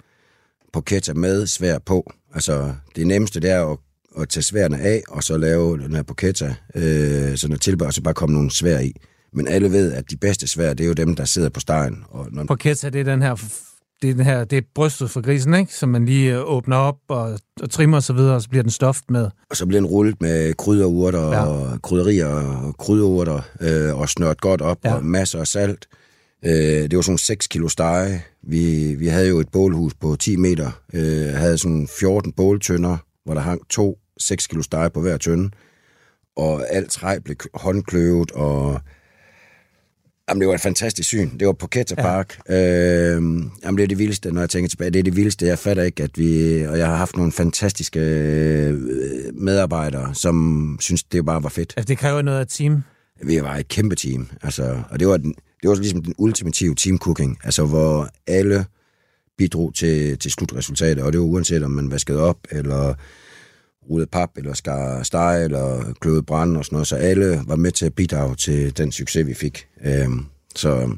[0.74, 2.12] porchetta med svær på.
[2.34, 3.78] Altså, det nemmeste, det er at,
[4.22, 7.94] at tage sværene af, og så lave den her porchetta, øh, sådan at tilbehør, og
[7.94, 8.96] så bare komme nogle svær i.
[9.34, 12.04] Men alle ved, at de bedste svær, det er jo dem, der sidder på stegen.
[12.10, 13.36] Og når, Porchetta, det er den her,
[14.02, 15.74] det er den her, det er brystet for grisen, ikke?
[15.74, 18.64] Som man lige øh, åbner op og, og trimmer og så videre, og så bliver
[18.64, 19.30] den stoft med.
[19.50, 21.46] Og så bliver den rullet med krydderurter Ja.
[21.46, 24.94] og krydderier og krydderurter øh, og snørt godt op Ja.
[24.94, 25.88] og masser af salt.
[26.46, 28.24] Øh, det var sådan 6 kilo stege.
[28.44, 30.72] Vi, vi havde jo et bålhus på 10 meter.
[30.94, 35.50] Øh, havde sådan 14 båltønder, hvor der hang to 6 kilo stege på hver tønde.
[36.38, 38.80] Og alt træ blev håndkløvet, og
[40.30, 41.38] Jamen, det var et fantastisk syn.
[41.40, 42.40] Det var på Ketta Park.
[42.50, 43.10] Ja.
[43.10, 43.22] Øh,
[43.64, 44.92] jamen, det er det vildeste, når jeg tænker tilbage.
[44.92, 45.46] Det er det vildeste.
[45.46, 46.62] Jeg fatter ikke, at vi...
[46.62, 48.74] Og jeg har haft nogle fantastiske øh,
[49.34, 51.74] medarbejdere, som synes, det bare var fedt.
[51.78, 52.84] Altså, det kræver noget af team.
[53.24, 54.28] Vi var et kæmpe team.
[54.42, 57.38] Altså, og det var, den, det var ligesom den ultimative teamcooking.
[57.44, 58.66] Altså, hvor alle
[59.38, 61.04] bidrog til, til slutresultatet.
[61.04, 62.94] Og det var uanset, om man vaskede op, eller
[63.90, 66.88] rullet pap, eller skar steg, eller kløvede brand og sådan noget.
[66.88, 69.68] Så alle var med til at bidrage til den succes, vi fik.
[69.86, 70.98] Øhm, så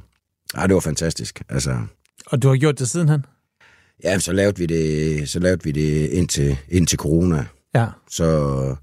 [0.57, 1.41] ja, det var fantastisk.
[1.49, 1.77] Altså,
[2.25, 3.25] Og du har gjort det sidenhen?
[4.03, 7.45] ja, så lavede vi det, så lavede vi det indtil, indtil corona.
[7.75, 7.87] Ja.
[8.09, 8.75] Så,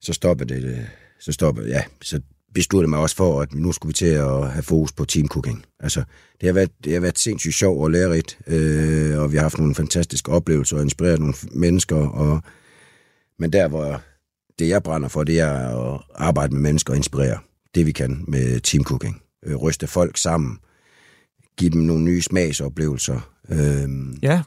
[0.00, 0.86] så stoppede det.
[1.20, 2.20] Så stoppede, ja, så
[2.54, 5.64] besluttede mig også for, at nu skulle vi til at have fokus på teamcooking.
[5.80, 6.04] Altså,
[6.40, 9.58] det har været, det har været sindssygt sjovt og lærerigt, øh, og vi har haft
[9.58, 11.96] nogle fantastiske oplevelser og inspireret nogle mennesker.
[11.96, 12.40] Og,
[13.38, 14.00] men der, hvor
[14.58, 15.52] det jeg brænder for, det er
[15.94, 17.38] at arbejde med mennesker og inspirere
[17.74, 19.22] det, vi kan med teamcooking.
[19.46, 20.58] Øh, ryste folk sammen,
[21.58, 23.30] give dem nogle nye smagsoplevelser.
[23.48, 23.88] Øh,
[24.22, 24.42] Ja.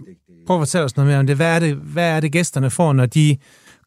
[0.47, 1.35] Prøv at fortælle os noget mere om det.
[1.35, 3.37] Hvad er det, hvad er det gæsterne får, når de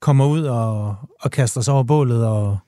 [0.00, 2.26] kommer ud og, og kaster sig over bålet?
[2.26, 2.58] Og...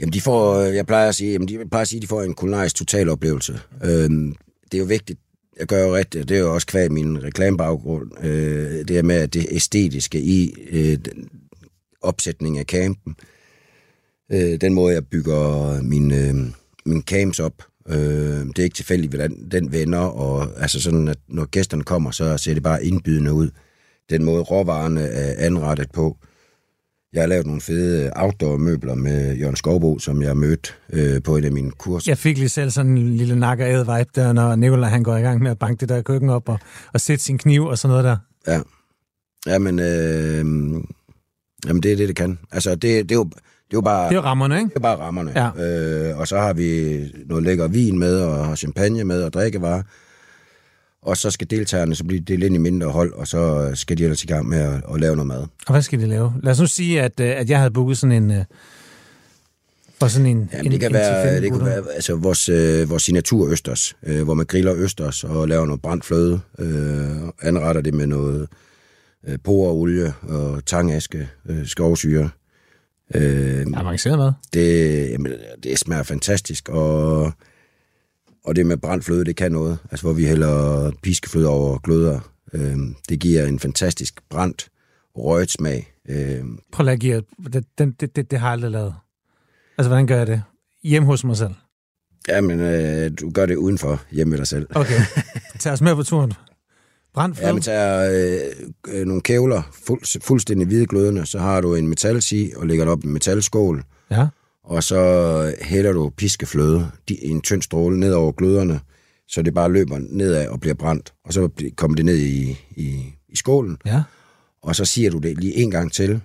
[0.00, 2.22] Jamen, de får, øh, jeg plejer at sige, jamen, de plejer at sige, de får
[2.22, 3.60] en kulinarisk totaloplevelse.
[3.84, 4.34] Øhm,
[4.72, 5.20] det er jo vigtigt.
[5.58, 9.16] Jeg gør jo rigtigt, det er jo også kvad min reklamebaggrund, øh, det her med
[9.16, 10.98] at det æstetiske i øh,
[12.02, 13.16] opsætning af campen.
[14.32, 16.34] Øh, den måde, jeg bygger min, øh,
[16.86, 17.96] min camps op, øh,
[18.46, 22.36] det er ikke tilfældigt, hvordan den vender, og altså sådan, at når gæsterne kommer, så
[22.36, 23.50] ser det bare indbydende ud.
[24.10, 26.16] Den måde, råvarerne er anrettet på,
[27.12, 31.44] jeg har lavet nogle fede outdoor-møbler med Jørgen Skovbo, som jeg mødte øh, på et
[31.44, 32.10] af mine kurser.
[32.10, 35.20] Jeg fik lige selv sådan en lille nakker vibe der, når Nicolaj han går i
[35.20, 36.58] gang med at banke det der køkken op og,
[36.92, 38.16] og sætte sin kniv og sådan noget der.
[38.52, 38.60] Ja.
[39.46, 40.38] Jamen, øh,
[41.66, 42.38] jamen, det er det, det kan.
[42.52, 44.08] Altså, det, det, er, jo, det er jo bare...
[44.08, 44.68] Det er rammerne, ikke?
[44.68, 45.32] Det er bare rammerne.
[45.36, 46.10] Ja.
[46.10, 49.82] Øh, og så har vi noget lækker vin med, og champagne med, og drikkevarer.
[51.02, 54.02] Og så skal deltagerne så blive delt ind i mindre hold, og så skal de
[54.02, 55.40] ellers i gang med at, at lave noget mad.
[55.40, 56.32] Og hvad skal de lave?
[56.42, 58.30] Lad os nu sige, at, øh, at jeg havde booket sådan en...
[58.30, 58.44] øh,
[60.00, 61.66] For sådan en, Jamen, en, det kan en være, det kan gutter.
[61.66, 65.82] være altså, vores, øh, vores signatur østers, øh, hvor man griller østers og laver noget
[65.82, 68.48] brændt fløde, øh, anretter det med noget
[69.28, 72.30] øh, olie og tangaske, øh, skovsyre.
[73.14, 74.32] Øh, Avanceret mad.
[74.52, 75.32] det, jamen,
[75.62, 77.32] det smager fantastisk, og,
[78.48, 79.78] og det med brændt fløde, det kan noget.
[79.90, 82.20] Altså, hvor vi hælder piskefløde over gløder,
[82.52, 82.76] Øh,
[83.08, 84.68] det giver en fantastisk brændt,
[85.16, 85.92] røget smag.
[86.08, 88.94] Øh, Prøv lige at give, det, det, det, det, har jeg aldrig lavet.
[89.78, 90.42] Altså, hvordan gør jeg det?
[90.82, 91.54] Hjemme hos mig selv.
[92.28, 94.66] jamen, øh, du gør det udenfor, hjemme med dig selv.
[94.74, 95.00] Okay.
[95.60, 96.32] Tag os med på turen.
[97.14, 97.40] Brændt.
[97.40, 101.88] Ja, men tager øh, øh, nogle kævler, fuld, fuldstændig hvide glødende, så har du en
[101.88, 104.26] metalsi og lægger det op i en metalskål, Ja.
[104.68, 108.80] Og så hælder du piskefløde i en tynd stråle ned over gløderne,
[109.28, 113.14] så det bare løber nedad og bliver brændt, og så kommer det ned i, i,
[113.28, 114.02] i skålen, Ja.
[114.62, 116.20] og så siger du det lige en gang til,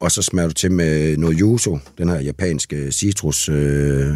[0.00, 4.14] og så smager du til med noget yuzu, den her japanske citrus øh,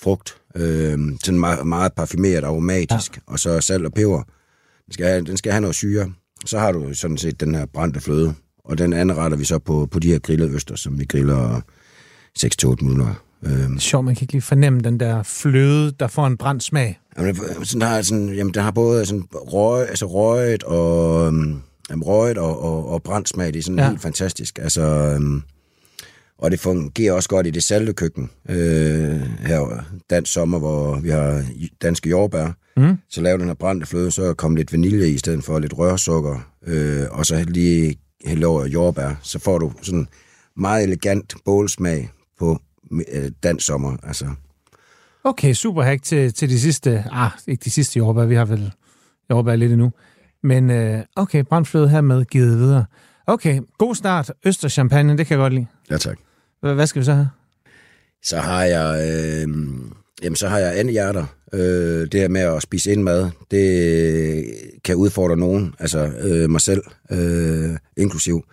[0.00, 3.20] frugt, øh, sådan meget, meget parfumeret, aromatisk, ja.
[3.26, 4.22] og så salt og peber.
[4.86, 6.12] Den skal, have, den skal have noget syre.
[6.46, 9.88] Så har du sådan set den her brændte fløde, og den anretter vi så på,
[9.90, 11.60] på de her grillede øster, som vi griller
[12.38, 13.14] 6-8 minutter.
[13.42, 16.98] Øh, Sjovt, man kan ikke lige fornemme den der fløde, der får en brændt smag.
[17.18, 22.38] Jamen, sådan, har, sådan, jamen, den har både sådan røg, altså røget og, øhm, røget
[22.38, 23.46] og, og, og brændt smag.
[23.52, 23.88] Det er sådan Ja.
[23.88, 24.58] helt fantastisk.
[24.58, 25.42] Altså, øhm,
[26.38, 28.30] og det fungerer også godt i det salte køkken.
[28.48, 31.44] Øh, her dansk sommer, hvor vi har
[31.82, 32.46] danske jordbær.
[32.76, 32.96] Mm.
[33.10, 35.78] Så laver den her brændte fløde, så kommer lidt vanilje i, i stedet for lidt
[35.78, 36.38] rørsukker.
[36.66, 37.96] Øh, og så lige
[38.26, 39.20] hælde over jordbær.
[39.22, 40.08] Så får du sådan
[40.56, 42.58] meget elegant bålsmag på
[43.12, 43.96] øh, dansk sommer.
[44.02, 44.26] Altså,
[45.24, 47.04] Okay, super hack til, til de sidste...
[47.12, 48.72] Ah, ikke de sidste jordbær, vi har vel
[49.30, 49.92] jordbær lidt endnu.
[50.42, 52.84] Men øh, okay, brandfløde her med givet videre.
[53.26, 54.32] Okay, god start.
[54.44, 55.66] Østerchampagne, det kan jeg godt lide.
[55.90, 56.18] ja tak.
[56.60, 57.28] Hvad hvad skal vi så have?
[58.22, 59.48] Så har jeg, øh,
[60.22, 61.26] jamen, så har jeg andre hjerter.
[61.52, 61.60] Øh,
[62.12, 64.44] det her med at spise ind mad, det
[64.84, 68.44] kan udfordre nogen, altså øh, mig selv, øh, inklusiv.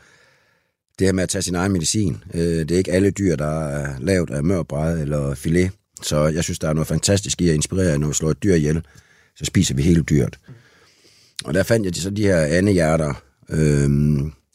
[0.99, 2.23] Det her med at tage sin egen medicin.
[2.33, 5.71] Øh, det er ikke alle dyr, der er lavet af mørbræd eller filet.
[6.01, 8.55] Så jeg synes, der er noget fantastisk i at inspirere, når vi slår et dyr
[8.55, 8.85] ihjel,
[9.35, 10.39] så spiser vi hele dyret.
[11.45, 13.13] Og der fandt jeg så de her andehjerter,
[13.49, 13.89] øh,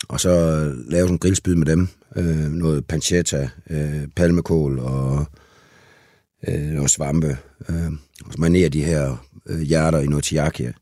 [0.08, 0.30] og så
[0.88, 1.88] lavede sådan en grillspyd med dem.
[2.16, 5.26] Øh, noget pancetta, øh, palmekål og
[6.48, 7.38] øh, noget svampe.
[7.68, 7.92] Øh,
[8.24, 10.72] og så marinerer de her øh, hjerter i noget tiakia.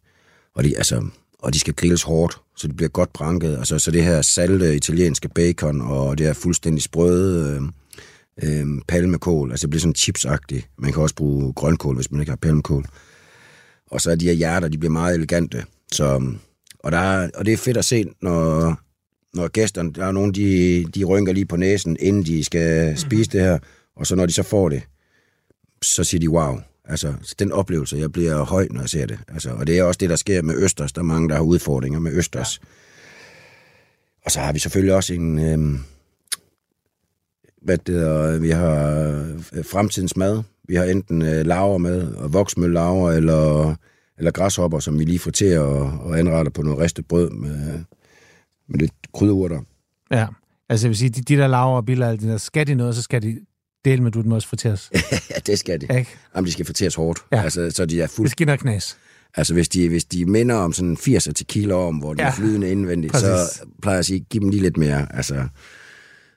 [0.54, 3.58] Og de, altså, og de skal grilles hårdt, så det bliver godt branket.
[3.58, 7.60] Altså, så det her salte italienske bacon og det her fuldstændig sprøde
[8.42, 10.68] øh, øh, palmekål, altså det bliver sådan chipsagtigt.
[10.78, 12.84] Man kan også bruge grønkål, hvis man ikke har palmekål.
[13.90, 15.64] Og så er de her hjerter, de bliver meget elegante.
[15.92, 16.22] Så,
[16.78, 18.76] og, der er, og det er fedt at se, når,
[19.34, 23.30] når gæsterne, der er nogen, de, de rynker lige på næsen, inden de skal spise
[23.30, 23.58] det her,
[23.96, 24.82] og så når de så får det,
[25.82, 26.58] så siger de wow.
[26.88, 29.18] Altså, den oplevelse, jeg bliver høj, når jeg ser det.
[29.28, 30.92] Altså, og det er også det, der sker med Østers.
[30.92, 32.60] Der er mange, der har udfordringer med Østers.
[32.62, 32.68] Ja.
[34.24, 35.38] Og så har vi selvfølgelig også en...
[35.38, 35.80] Øhm,
[37.62, 38.90] hvad det hedder, vi har
[39.52, 40.42] øh, fremtidens mad.
[40.68, 43.74] Vi har enten øh, laver med, og voksmøllaver, eller,
[44.18, 47.84] eller græshopper, som vi lige friterer og, og anretter på noget ristet brød med,
[48.68, 49.60] med lidt krydderurter.
[50.10, 50.26] Ja,
[50.68, 52.74] altså jeg vil sige, de, de der laver og biler, alt det der, skal de
[52.74, 53.40] noget, så skal de
[53.90, 54.90] dele med, du den også friteres.
[55.30, 55.98] ja, det skal de.
[55.98, 56.10] Ikke?
[56.36, 57.18] Jamen, de skal friteres hårdt.
[57.32, 57.42] Ja.
[57.42, 58.30] Altså, så de er Det fuldt...
[58.30, 58.96] skinner knas.
[59.34, 62.28] Altså, hvis de, hvis de minder om sådan 80 til kilo om, hvor de Ja.
[62.28, 63.26] er flydende indvendigt, Præcis.
[63.28, 65.16] så plejer jeg at sige, giv dem lige lidt mere.
[65.16, 65.48] Altså,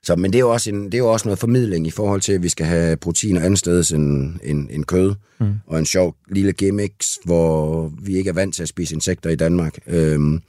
[0.04, 2.22] så, men det er, jo også en, det er jo også noget formidling i forhold
[2.22, 5.16] til, at vi skal have proteiner andet sted end, end, end kød.
[5.40, 5.54] Mm.
[5.68, 6.94] Og en sjov lille gimmick,
[7.26, 9.78] hvor vi ikke er vant til at spise insekter i Danmark.
[9.88, 10.42] Øhm,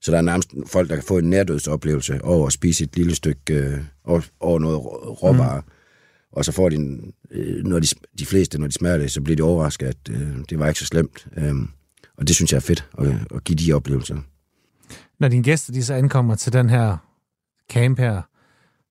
[0.00, 3.14] så der er nærmest folk, der kan få en nærdødsoplevelse over at spise et lille
[3.14, 3.78] stykke, øh,
[4.40, 5.60] over, noget rå- råvarer.
[5.60, 5.71] Mm.
[6.32, 7.86] Og så får de, en, øh, når de,
[8.18, 10.80] de fleste, når de smager det, så bliver de overrasket, at øh, det var ikke
[10.80, 11.26] så slemt.
[11.36, 11.68] Øhm,
[12.16, 14.16] og det synes jeg er fedt, at, at give de oplevelser.
[15.20, 16.96] Når dine gæster de så ankommer til den her
[17.72, 18.22] camp her,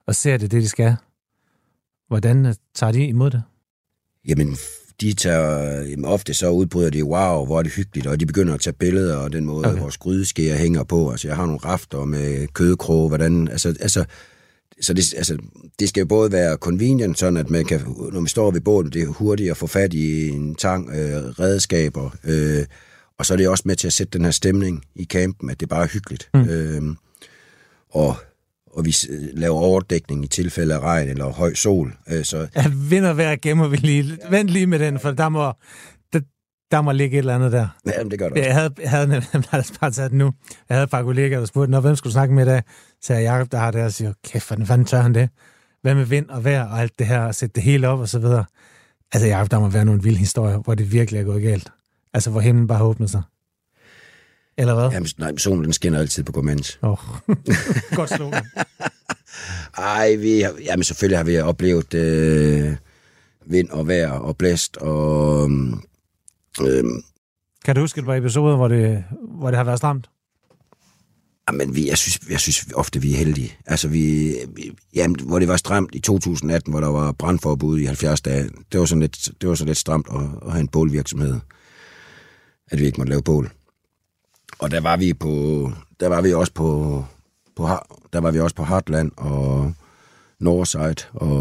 [0.08, 0.95] og ser det, det de skal,
[2.08, 3.43] hvordan øh, tager de imod det?
[4.27, 4.58] Jamen,
[5.01, 8.54] de tager jamen, ofte så udbryder de, wow, hvor er det hyggeligt, og de begynder
[8.54, 9.80] at tage billeder, og den måde, Okay.
[9.82, 11.12] vores grydeskeer hænger på.
[11.12, 14.06] Altså, jeg har nogle rafter med kødkroge, hvordan, altså, altså,
[14.82, 15.38] så det, altså,
[15.80, 17.82] det skal jo både være convenient, sådan at man kan,
[18.13, 21.24] når vi står ved båden, det er hurtigt at få fat i en tang, øh,
[21.24, 22.65] redskaber, øh,
[23.17, 25.60] og så er det også med til at sætte den her stemning i campen, at
[25.60, 26.30] det bare er hyggeligt.
[26.34, 26.50] Mm.
[26.50, 26.96] Øh,
[27.89, 28.15] og,
[28.74, 28.96] og vi
[29.34, 33.36] laver overdækning i tilfælde af regn eller høj sol, øh, så Ja, vind og vejr
[33.41, 34.17] gemmer vi lige.
[34.30, 35.54] Vent lige med den, for der må,
[36.72, 37.68] der, må ligge et eller andet der.
[37.86, 38.44] ja, det gør det også.
[38.48, 39.30] Jeg havde, jeg havde nemlig,
[39.82, 40.34] bare tage den nu.
[40.70, 42.62] Jeg havde et par kollegaer, der spurgte, "Nå, hvem skulle du snakke med i dag?
[43.02, 45.30] Så jeg, Jacob, der har det, og siger, kæft, hvordan fanden tør han det?
[45.82, 48.10] Hvad med vind og vejr og alt det her, og sætte det hele op og
[48.10, 48.46] så videre.
[49.14, 51.72] Altså, Jacob, der må være nogle vilde historier, hvor det virkelig er gået galt.
[52.14, 53.22] Altså, hvor himlen bare har åbnet sig.
[54.58, 54.90] Eller hvad?
[54.92, 56.78] Jamen, nej, solen den skinner altid på gourmand.
[56.82, 56.98] Oh.
[57.96, 58.46] Godt slogan.
[59.78, 62.76] Ej, vi har, jamen selvfølgelig har vi oplevet øh,
[63.46, 65.50] vind og vejr og blæst og...
[65.52, 65.74] Øh,
[67.66, 69.04] Kan du huske et par episoder, hvor det,
[69.40, 70.10] hvor det har været stramt?
[71.52, 73.58] Jamen, vi, jeg, synes, jeg synes ofte, vi er heldige.
[73.66, 74.34] Altså, vi,
[74.96, 78.80] jamen, hvor det var stramt i 2018, hvor der var brandforbud i 70 dage, det
[78.80, 81.40] var sådan lidt, det var så lidt stramt at, at have en bålvirksomhed.
[82.72, 83.52] At vi ikke måtte lave bål.
[84.60, 87.06] Og der var vi på, der var vi også på,
[87.56, 87.68] på,
[88.14, 89.74] der var vi også på Heartland og
[90.40, 91.38] Northside og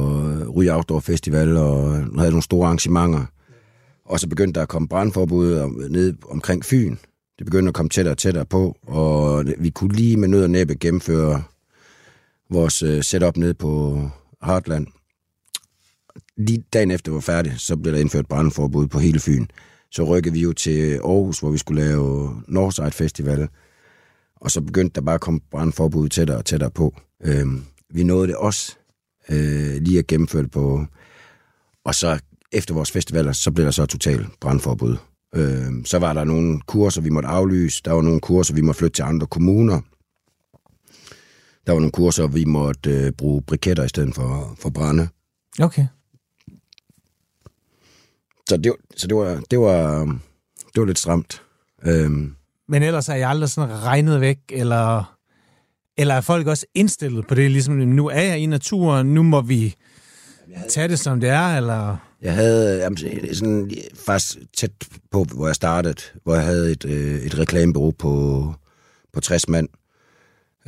[0.56, 3.24] Ryge Outdoor Festival og havde nogle store arrangementer.
[4.10, 6.96] Og så begyndte der at komme brandforbud ned omkring Fyn.
[7.38, 10.50] Det begyndte at komme tættere og tættere på, og vi kunne lige med nød og
[10.50, 11.42] næppe gennemføre
[12.50, 14.02] vores øh, setup ned på
[14.44, 14.86] Heartland.
[16.36, 19.46] Lige dagen efter vi var færdig, så blev der indført brandforbud på hele Fyn.
[19.90, 23.48] Så rykkede vi jo til Aarhus, hvor vi skulle lave Northside Festival.
[24.36, 26.94] Og så begyndte der bare at komme brandforbud tættere og tættere på.
[27.24, 28.76] Øhm, vi nåede det også
[29.28, 30.86] øh, lige at gennemføre det på...
[31.84, 32.20] Og så
[32.52, 34.96] efter vores festivaler, så blev der så totalt brandforbud.
[35.34, 37.82] Øh, så var der nogle kurser, vi måtte aflyse.
[37.84, 39.80] Der var nogle kurser, vi måtte flytte til andre kommuner.
[41.66, 45.08] Der var nogle kurser, vi måtte øh, bruge briketter i stedet for, for brænde.
[45.60, 45.86] Okay.
[48.48, 50.04] Så det, så det var, det var,
[50.74, 51.42] det var lidt stramt.
[51.84, 52.36] Øhm.
[52.68, 55.16] Men ellers er jeg aldrig sådan regnet væk, eller,
[55.98, 57.50] eller er folk også indstillet på det?
[57.50, 59.74] Ligesom, nu er jeg i naturen, nu må vi
[60.68, 62.09] tage det, som det er, eller...
[62.22, 62.98] Jeg havde jamen,
[63.34, 63.70] sådan,
[64.06, 64.70] faktisk tæt
[65.10, 68.54] på, hvor jeg startede, hvor jeg havde et, øh, et reklamebureau på,
[69.12, 69.68] på 60 mand.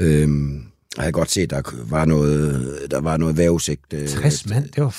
[0.00, 0.54] Øhm,
[0.96, 3.94] jeg havde godt set, der var noget, der var noget vævesigt.
[4.08, 4.68] 60 mand?
[4.68, 4.96] Det var,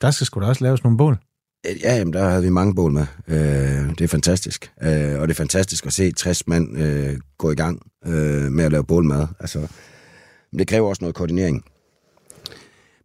[0.00, 1.18] der skal sgu da også laves nogle bål.
[1.64, 3.06] Ja, jamen, der havde vi mange bål med.
[3.28, 4.72] Øh, det er fantastisk.
[4.82, 8.64] Øh, og det er fantastisk at se 60 mand øh, gå i gang øh, med
[8.64, 9.26] at lave bålmad.
[9.40, 9.58] Altså,
[10.52, 11.64] men det kræver også noget koordinering.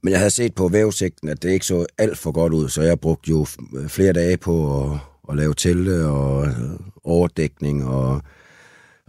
[0.06, 2.82] Men jeg havde set på vævesigten, at det ikke så alt for godt ud, så
[2.82, 8.22] jeg brugte jo øh, flere dage på at, at lave telte og øh, overdækning, og,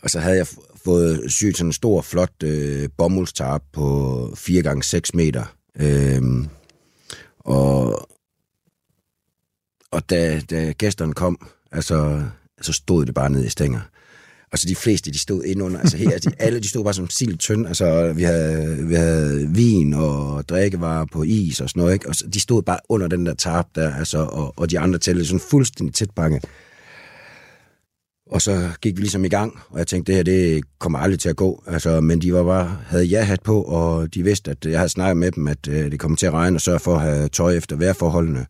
[0.03, 0.47] og så havde jeg
[0.85, 5.45] fået syet sådan en stor, flot øh, bomuldstarp på 4 gange 6 meter.
[5.81, 6.49] Øhm,
[7.39, 8.09] og
[9.91, 12.25] og da, da gæsterne kom, altså,
[12.61, 13.81] så stod det bare nede i stænger.
[14.57, 17.11] Og så de fleste, de stod indunder, altså her, de, alle de stod bare som
[17.11, 21.95] sild tynd, altså vi havde, vi havde vin og drikkevarer på is og sådan noget,
[21.95, 22.09] ikke?
[22.09, 24.99] og så, de stod bare under den der tarp der, altså, og, og de andre
[24.99, 26.41] tællede sådan fuldstændig tæt bange.
[28.31, 31.21] Og så gik vi ligesom i gang, og jeg tænkte, det her, det kommer aldrig
[31.21, 31.63] til at gå.
[31.67, 35.17] Altså, men de var bare, havde ja-hat på, og de vidste, at jeg havde snakket
[35.17, 37.57] med dem, at øh, det kom til at regne, og sørge for at have tøj
[37.57, 38.47] efter vejrforholdene.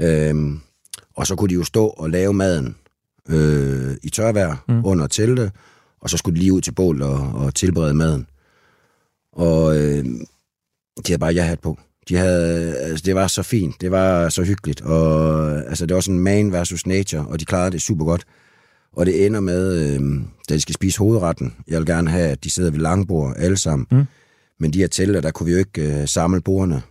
[0.00, 0.60] Øhm,
[1.16, 2.76] og så kunne de jo stå og lave maden
[3.30, 4.84] øh, i tørvejr mm.
[4.84, 5.52] under telte,
[6.00, 8.26] og så skulle de lige ud til bål og, og tilberede maden.
[9.32, 10.04] Og øh,
[10.96, 11.78] de havde bare ja-hat på.
[12.08, 16.00] De havde, altså, det var så fint, det var så hyggeligt, og altså, det var
[16.00, 18.24] sådan man versus nature, og de klarede det super godt.
[18.92, 22.44] Og det ender med, øh, da de skal spise hovedretten, jeg vil gerne have, at
[22.44, 24.04] de sidder ved langbord alle sammen, mm.
[24.60, 26.82] men de her telte, der kunne vi jo ikke øh, samle bordene.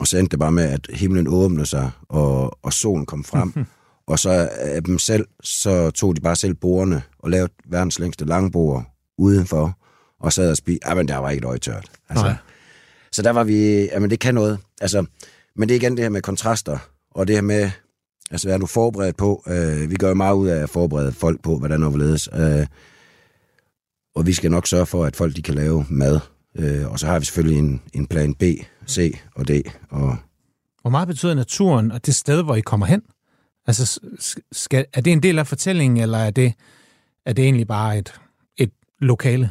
[0.00, 3.52] Og så endte det bare med, at himlen åbnede sig, og, og solen kom frem.
[4.06, 8.24] Og så af dem selv, så tog de bare selv bordene og lavede verdens længste
[8.24, 8.84] langbord
[9.18, 9.78] udenfor,
[10.20, 10.94] og sad og spiste.
[10.94, 11.90] men der var ikke et øje tørt.
[12.08, 12.34] Altså,
[13.12, 14.58] så der var vi, jamen det kan noget.
[14.80, 15.06] Altså,
[15.56, 16.78] men det er igen det her med kontraster,
[17.10, 17.70] og det her med,
[18.30, 19.42] altså hvad er du forberedt på?
[19.46, 22.32] Uh, vi gør jo meget ud af at forberede folk på, hvordan overledes.
[22.32, 22.66] Uh,
[24.14, 26.20] og vi skal nok sørge for, at folk de kan lave mad.
[26.58, 28.42] Uh, og så har vi selvfølgelig en, en plan B,
[28.88, 29.50] C og D.
[29.90, 30.16] Og...
[30.80, 33.02] Hvor meget betyder naturen og det sted, hvor I kommer hen?
[33.66, 34.00] Altså,
[34.52, 36.52] skal, er det en del af fortællingen, eller er det,
[37.26, 38.20] er det egentlig bare et,
[38.58, 39.50] et lokale?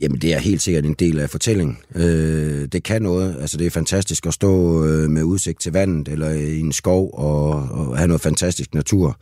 [0.00, 1.78] Jamen, det er helt sikkert en del af fortællingen.
[1.94, 3.36] Øh, det kan noget.
[3.40, 7.10] Altså, det er fantastisk at stå øh, med udsigt til vandet, eller i en skov,
[7.14, 9.20] og, og have noget fantastisk natur.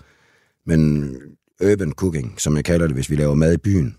[0.66, 1.10] Men
[1.72, 3.96] urban cooking, som jeg kalder det, hvis vi laver mad i byen,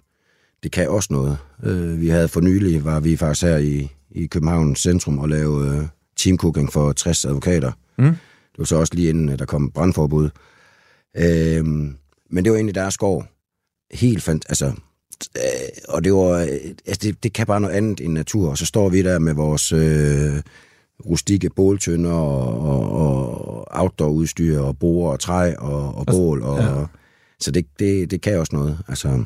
[0.63, 1.37] det kan også noget.
[1.63, 5.75] Øh, vi havde for nylig, var vi faktisk her i, i København centrum og lave
[5.75, 7.71] øh, teamcooking for 60 advokater.
[7.97, 8.15] Mm.
[8.55, 10.29] Det var så også lige inden, der kom brandforbud.
[11.17, 11.95] Øhm,
[12.29, 13.25] men det var egentlig deres skov.
[13.91, 14.65] Helt fandt, altså,
[15.37, 16.47] øh, og det var, øh,
[16.85, 18.49] altså det, det kan bare noget andet end natur.
[18.49, 20.41] Og så står vi der med vores øh,
[21.05, 26.41] rustikke båltønder og, og, og outdoor-udstyr og borer og træ og, og bål.
[26.41, 26.67] Og, ja.
[26.69, 26.87] og,
[27.39, 28.79] så det, det, det kan også noget.
[28.87, 29.25] Altså,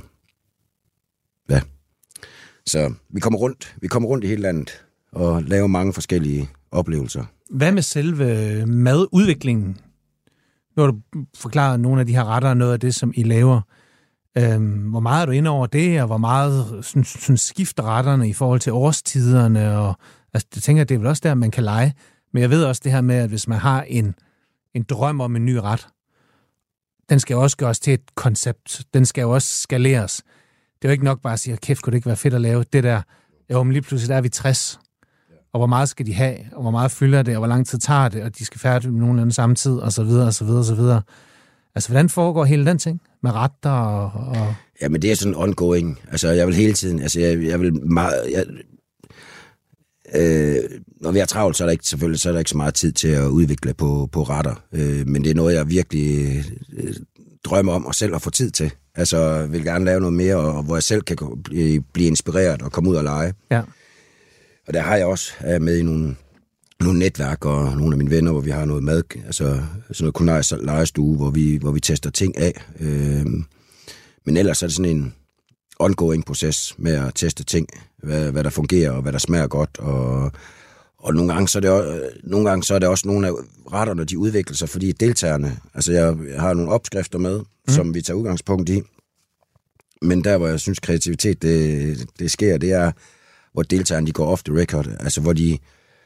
[1.49, 1.62] ja.
[2.66, 3.76] Så vi kommer rundt.
[3.82, 7.24] Vi kommer rundt i hele landet og laver mange forskellige oplevelser.
[7.49, 9.78] Hvad med selve madudviklingen?
[10.78, 10.99] Nu har du
[11.36, 13.61] forklaret nogle af de her retter, noget af det, som I laver.
[14.38, 18.30] Øhm, hvor meget er du inde over det, og hvor meget sådan, sådan skifter retterne
[18.30, 19.78] i forhold til årstiderne?
[19.78, 19.95] Og,
[20.34, 21.93] altså, jeg tænker, det er vel også der, man kan lege.
[22.34, 24.15] Men jeg ved også det her med, at hvis man har en,
[24.74, 25.88] en drøm om en ny ret,
[27.09, 28.82] den skal jo også gøres til et koncept.
[28.93, 30.24] Den skal jo også skaleres.
[30.82, 32.41] Det er jo ikke nok bare at sige, kæft, kunne det ikke være fedt at
[32.41, 33.01] lave det der.
[33.51, 34.80] Jo, men lige pludselig der er vi 60.
[35.54, 37.80] Og hvor meget skal de have, og hvor meget fylder det, og hvor lang tid
[37.80, 40.45] tager det, og de skal færdige med nogenlunde samme tid, og så videre, og så
[40.45, 41.02] videre, og så videre.
[41.76, 43.02] Altså, hvordan foregår hele den ting?
[43.24, 44.12] Med retter og...
[44.28, 44.56] og...
[44.82, 46.00] Ja, men det er sådan ongoing.
[46.12, 47.02] Altså, jeg vil hele tiden...
[47.02, 48.14] Altså, jeg, jeg vil meget...
[48.32, 48.45] Jeg,
[50.16, 52.58] øh, når vi har travlt, så er der ikke, selvfølgelig så er der ikke så
[52.58, 54.56] meget tid til at udvikle på, på retter.
[54.74, 56.43] Øh, men det er noget, jeg virkelig
[56.74, 56.93] øh,
[57.43, 58.72] drømmer om og selv at få tid til.
[58.95, 62.62] Altså, jeg vil gerne lave noget mere, og, hvor jeg selv kan blive, blive inspireret
[62.62, 63.34] og komme ud og lege.
[63.52, 63.62] Ja.
[64.70, 66.15] Og der har jeg også er med i nogle,
[66.80, 70.13] nogle netværk og nogle af mine venner, hvor vi har noget mad, altså sådan noget
[70.13, 72.53] kunajs lejestue, hvor vi, hvor vi tester ting af.
[72.80, 73.26] Øh,
[74.26, 75.13] men ellers er det sådan en
[75.80, 77.67] ongoing proces med at teste ting,
[78.03, 79.78] hvad, hvad der fungerer og hvad der smager godt.
[79.80, 80.32] Og,
[80.97, 83.32] og nogle gange, så er det også, nogle gange så er det også nogle af
[83.74, 87.74] retterne, de udvikler sig, fordi deltagerne, altså jeg, jeg har nogle opskrifter med, mm.
[87.74, 88.82] som vi tager udgangspunkt i,
[90.01, 92.91] men der, hvor jeg synes kreativitet, det, det sker, det er,
[93.54, 95.58] hvor deltagerne de går off the record, altså hvor de,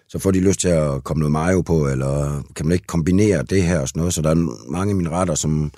[0.07, 3.43] så får de lyst til at komme noget mayo på, eller kan man ikke kombinere
[3.43, 5.71] det her og sådan noget, så der er mange af mine retter, som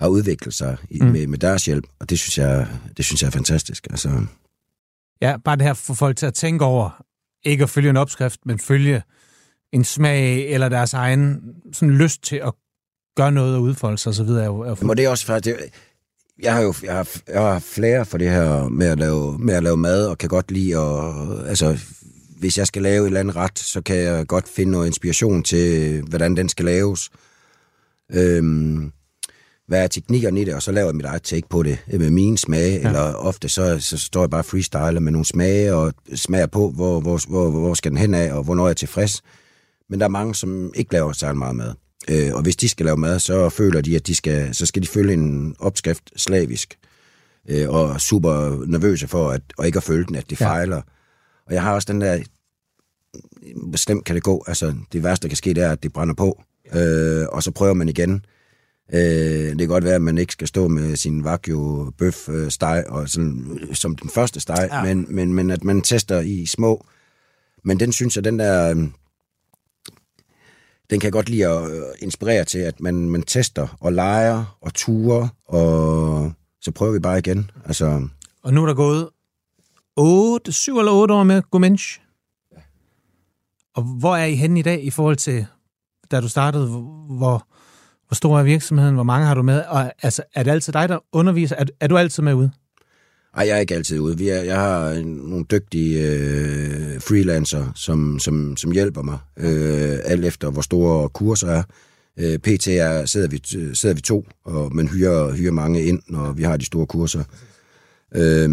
[0.00, 1.06] har udviklet sig i, mm.
[1.06, 3.86] med, med deres hjælp, og det synes jeg, det synes jeg er fantastisk.
[3.90, 4.26] Altså.
[5.20, 7.04] Ja, bare det her for folk til at tænke over,
[7.44, 9.02] ikke at følge en opskrift, men følge
[9.72, 12.52] en smag eller deres egen sådan lyst til at
[13.16, 14.28] gøre noget og udfolde sig osv.
[14.28, 14.94] Er jo, er jo...
[14.94, 15.70] det er også faktisk, det,
[16.42, 19.54] jeg har jo jeg har, jeg har flere for det her med at, lave, med
[19.54, 21.78] at lave mad, og kan godt lide at, altså,
[22.38, 25.42] hvis jeg skal lave et eller andet ret, så kan jeg godt finde noget inspiration
[25.42, 27.10] til, hvordan den skal laves.
[28.12, 28.92] Øhm,
[29.66, 32.10] hvad er teknikkerne i det, og så laver jeg mit eget take på det med
[32.10, 32.86] mine smage, ja.
[32.88, 37.00] eller ofte så, så står jeg bare freestyle med nogle smage, og smager på, hvor,
[37.00, 39.22] hvor, hvor, hvor skal den hen af, og hvornår er jeg tilfreds.
[39.90, 41.74] Men der er mange, som ikke laver særlig meget mad.
[42.08, 44.82] Øh, og hvis de skal lave mad, så føler de, at de skal, så skal
[44.82, 46.78] de følge en opskrift slavisk.
[47.48, 50.46] Øh, og super nervøse for, at, og ikke at følge den, at de ja.
[50.46, 50.82] fejler.
[51.46, 52.22] Og jeg har også den der,
[53.72, 54.44] bestemt kan det gå.
[54.46, 56.42] Altså, det værste, der kan ske, det er, at det brænder på.
[56.74, 58.24] Øh, og så prøver man igen.
[58.94, 62.50] Øh, det kan godt være, at man ikke skal stå med sin wagyu bøf øh,
[62.50, 64.82] steg og sådan, som den første steg, ja.
[64.82, 66.86] men, men, men at man tester i små.
[67.64, 68.88] Men den synes jeg, den der...
[70.92, 74.74] Den kan godt lide at øh, inspirere til, at man, man tester og leger og
[74.74, 77.50] turer, og så prøver vi bare igen.
[77.64, 78.08] Altså,
[78.42, 79.08] og nu er der gået
[79.96, 82.00] 8, 7 eller 8 år med Gomensch.
[82.52, 82.60] Ja.
[83.74, 85.46] Og hvor er I henne i dag i forhold til,
[86.10, 87.46] da du startede, hvor,
[88.06, 88.94] hvor stor er virksomheden?
[88.94, 89.64] Hvor mange har du med?
[89.64, 91.56] Og altså, er det altid dig, der underviser?
[91.56, 92.50] Er, er du altid med ude?
[93.36, 94.18] Ej, jeg er ikke altid ude.
[94.18, 100.24] Vi er, jeg har nogle dygtige øh, freelancer, som, som, som hjælper mig, øh, alt
[100.24, 101.62] efter hvor store kurser er.
[102.16, 103.40] Øh, PT er, sidder, vi,
[103.74, 107.24] sidder vi to, og man hyrer, hyrer mange ind, når vi har de store kurser.
[108.14, 108.50] Øh,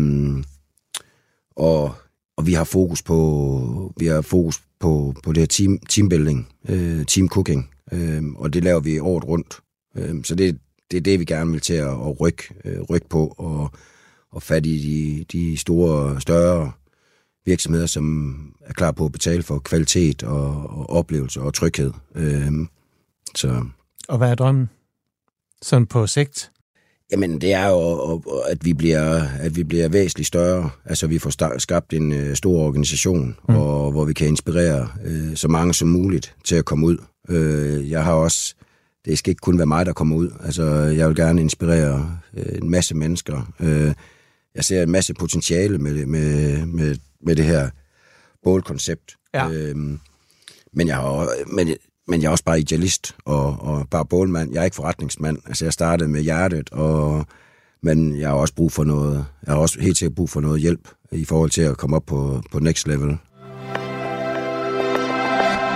[1.55, 1.95] og,
[2.38, 7.05] og vi har fokus på vi har fokus på, på det her team, teambuilding, øh,
[7.05, 9.59] team cooking, øh, og det laver vi året rundt.
[9.97, 10.59] Øh, så det,
[10.91, 13.71] det er det, vi gerne vil til at, at rykke, øh, rykke på, og,
[14.32, 16.71] og fat i de, de store, større
[17.45, 21.91] virksomheder, som er klar på at betale for kvalitet og, og oplevelse og tryghed.
[22.15, 22.51] Øh,
[23.36, 23.65] så.
[24.07, 24.69] Og hvad er drømmen?
[25.61, 26.51] Sådan på sigt?
[27.11, 30.69] Jamen, det er jo, at vi bliver, at vi bliver væsentligt større.
[30.86, 33.55] Altså, vi får skabt en øh, stor organisation, mm.
[33.55, 36.97] og, hvor vi kan inspirere øh, så mange som muligt til at komme ud.
[37.30, 38.55] Øh, jeg har også,
[39.05, 40.30] det skal ikke kun være mig, der kommer ud.
[40.43, 43.51] Altså, jeg vil gerne inspirere øh, en masse mennesker.
[43.59, 43.93] Øh,
[44.56, 47.70] jeg ser en masse potentiale med, med, med, med det her
[48.43, 49.16] bålkoncept.
[49.34, 49.50] Ja.
[49.50, 49.76] Øh,
[50.74, 51.78] men jeg har, men
[52.10, 54.54] men jeg er også bare idealist og, og bare bålmand.
[54.54, 55.38] Jeg er ikke forretningsmand.
[55.45, 57.26] Altså, jeg startede med hjertet, og,
[57.84, 60.62] men jeg har også brug for noget, jeg har også helt sikkert brug for noget
[60.62, 63.18] hjælp i forhold til at komme op på, på next level.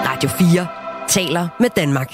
[0.06, 0.68] Radio 4
[1.10, 2.14] taler med Danmark.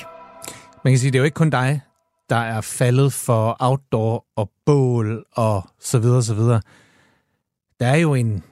[0.83, 1.81] Man kan sige, det er jo ikke kun dig,
[2.29, 6.61] der er faldet for outdoor og bål og så videre, så videre.
[7.79, 8.43] Der er jo en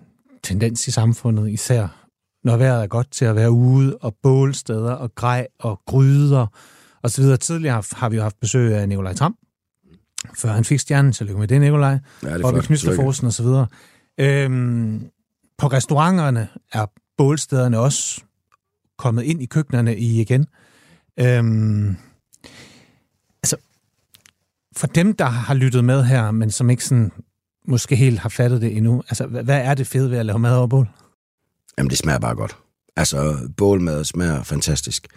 [0.43, 2.07] tendens i samfundet, især
[2.43, 6.47] når vejret er godt til at være ude, og bålsteder, og grej, og gryder,
[7.01, 7.37] og så videre.
[7.37, 9.37] Tidligere har, har vi jo haft besøg af Nikolaj Tram,
[10.35, 13.33] før han fik stjernen, så lykke med det, Nikolaj, ja, det og ved Knysterforsen og
[13.33, 13.67] så videre.
[14.17, 15.09] Øhm,
[15.57, 16.85] på restauranterne er
[17.17, 18.21] bålstederne også
[18.97, 20.47] kommet ind i køkkenerne i igen.
[21.19, 21.97] Øhm,
[24.77, 27.11] for dem, der har lyttet med her, men som ikke sådan,
[27.67, 30.57] måske helt har fattet det endnu, altså, hvad er det fede ved at lave mad
[30.57, 30.89] over bål?
[31.77, 32.57] Jamen, det smager bare godt.
[32.95, 35.07] Altså, bålmad smager fantastisk.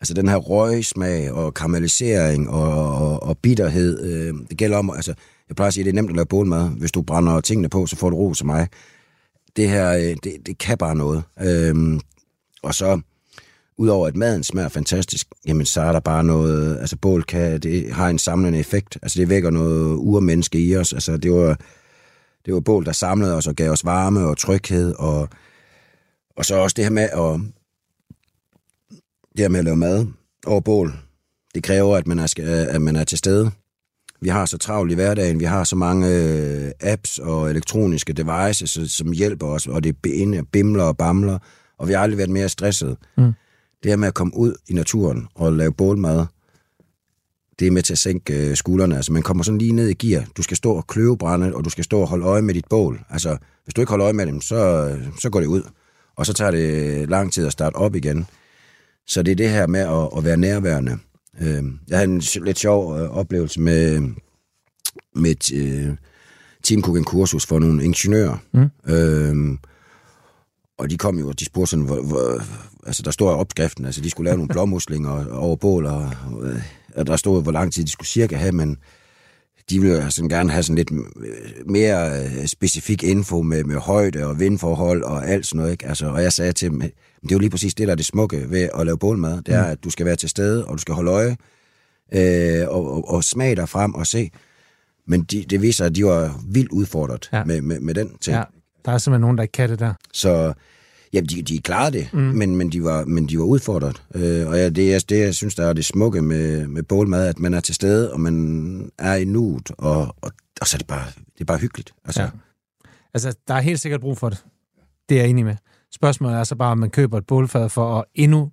[0.00, 5.14] Altså, den her røgsmag og karamellisering og, og, og bitterhed, øh, det gælder om, altså,
[5.48, 6.70] Jeg plejer at sige, at det er nemt at lave bålmad.
[6.70, 8.68] Hvis du brænder tingene på, så får du ro som mig.
[9.56, 11.22] Det her, øh, det, det kan bare noget.
[11.40, 12.00] Øh,
[12.62, 13.00] og så,
[13.78, 17.92] udover at maden smager fantastisk, jamen så er der bare noget, altså bål kan, det
[17.92, 18.98] har en samlende effekt.
[19.02, 20.92] Altså det vækker noget urmenneske i os.
[20.92, 21.58] Altså det var,
[22.46, 25.28] det var bål, der samlede os og gav os varme og tryghed, og,
[26.36, 27.40] og så også det her med at,
[29.36, 30.06] det her med at lave mad
[30.46, 30.92] over bål,
[31.54, 33.50] det kræver, at man er, at man er til stede.
[34.20, 38.92] Vi har så travlt i hverdagen, vi har så mange øh, apps og elektroniske devices,
[38.92, 39.96] som hjælper os, og det
[40.52, 41.38] bimler og bamler,
[41.78, 42.96] og vi har aldrig været mere stresset.
[43.16, 43.32] Mm.
[43.82, 46.26] Det her med at komme ud i naturen og lave bålmad,
[47.58, 48.96] det er med til at sænke øh, skuldrene.
[48.96, 50.24] Altså, man kommer sådan lige ned i gear.
[50.36, 53.00] Du skal stå og kløvebrænde, og du skal stå og holde øje med dit bål.
[53.10, 55.62] Altså, hvis du ikke holder øje med dem, så, så går det ud.
[56.16, 58.26] Og så tager det lang tid at starte op igen.
[59.06, 60.98] Så det er det her med at, at være nærværende.
[61.40, 64.00] Øh, jeg havde en lidt sjov øh, oplevelse med,
[65.14, 65.96] med et øh,
[66.62, 68.36] teamcooking-kursus for nogle ingeniører.
[68.52, 68.92] Mm.
[68.92, 69.58] Øh,
[70.78, 72.42] og de kom jo, og de spurgte sådan, hvor, hvor,
[72.86, 76.10] altså der står i opskriften, altså de skulle lave nogle blåmuslinger over bål, og,
[76.94, 78.78] og der stod, hvor lang tid de skulle cirka have, men
[79.70, 80.90] de ville sådan gerne have sådan lidt
[81.66, 85.72] mere øh, specifik info med, med højde og vindforhold og alt sådan noget.
[85.72, 85.86] Ikke?
[85.86, 88.06] Altså, og jeg sagde til dem, det er jo lige præcis det, der er det
[88.06, 89.42] smukke ved at lave bålmad.
[89.42, 89.70] Det er, mm.
[89.70, 91.36] at du skal være til stede, og du skal holde øje,
[92.14, 94.30] øh, og, og, og smage dig frem og se.
[95.06, 97.44] Men de, det viser, at de var vildt udfordret ja.
[97.44, 98.36] med, med, med den ting.
[98.36, 98.42] Ja.
[98.84, 99.94] Der er simpelthen nogen, der ikke kan det der.
[100.12, 100.52] Så
[101.16, 102.18] ja, de, de klarede det, mm.
[102.18, 104.02] men, men, de var, men de var udfordret.
[104.14, 107.28] Øh, og ja, det, er, det, jeg synes, der er det smukke med, med bålmad,
[107.28, 110.78] at man er til stede, og man er i nuet, og, og, og så er
[110.78, 111.94] det bare, det er bare hyggeligt.
[112.04, 112.22] Altså.
[112.22, 112.28] Ja.
[113.14, 114.44] altså, der er helt sikkert brug for det.
[115.08, 115.56] Det er jeg enig med.
[115.94, 118.50] Spørgsmålet er så bare, om man køber et bålfad for at endnu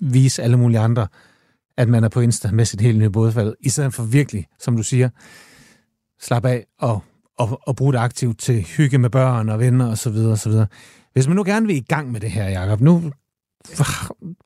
[0.00, 1.06] vise alle mulige andre,
[1.76, 4.76] at man er på Insta med sit helt nye bådfald, i stedet for virkelig, som
[4.76, 5.08] du siger,
[6.20, 7.02] slap af og,
[7.38, 10.16] og, og bruge det aktivt til hygge med børn og venner osv.
[10.16, 10.52] osv.
[11.12, 13.12] Hvis man nu gerne vil i gang med det her, Jacob, nu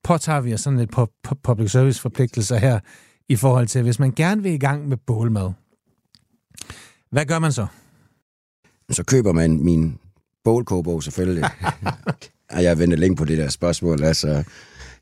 [0.04, 1.08] påtager vi os sådan lidt på
[1.42, 2.80] public service forpligtelser her
[3.28, 5.50] i forhold til, hvis man gerne vil i gang med bålmad.
[7.10, 7.66] Hvad gør man så?
[8.90, 9.98] Så køber man min
[10.44, 11.44] bålkogebog selvfølgelig.
[12.06, 12.62] okay.
[12.62, 14.02] Jeg venter længe på det der spørgsmål.
[14.02, 14.44] Altså,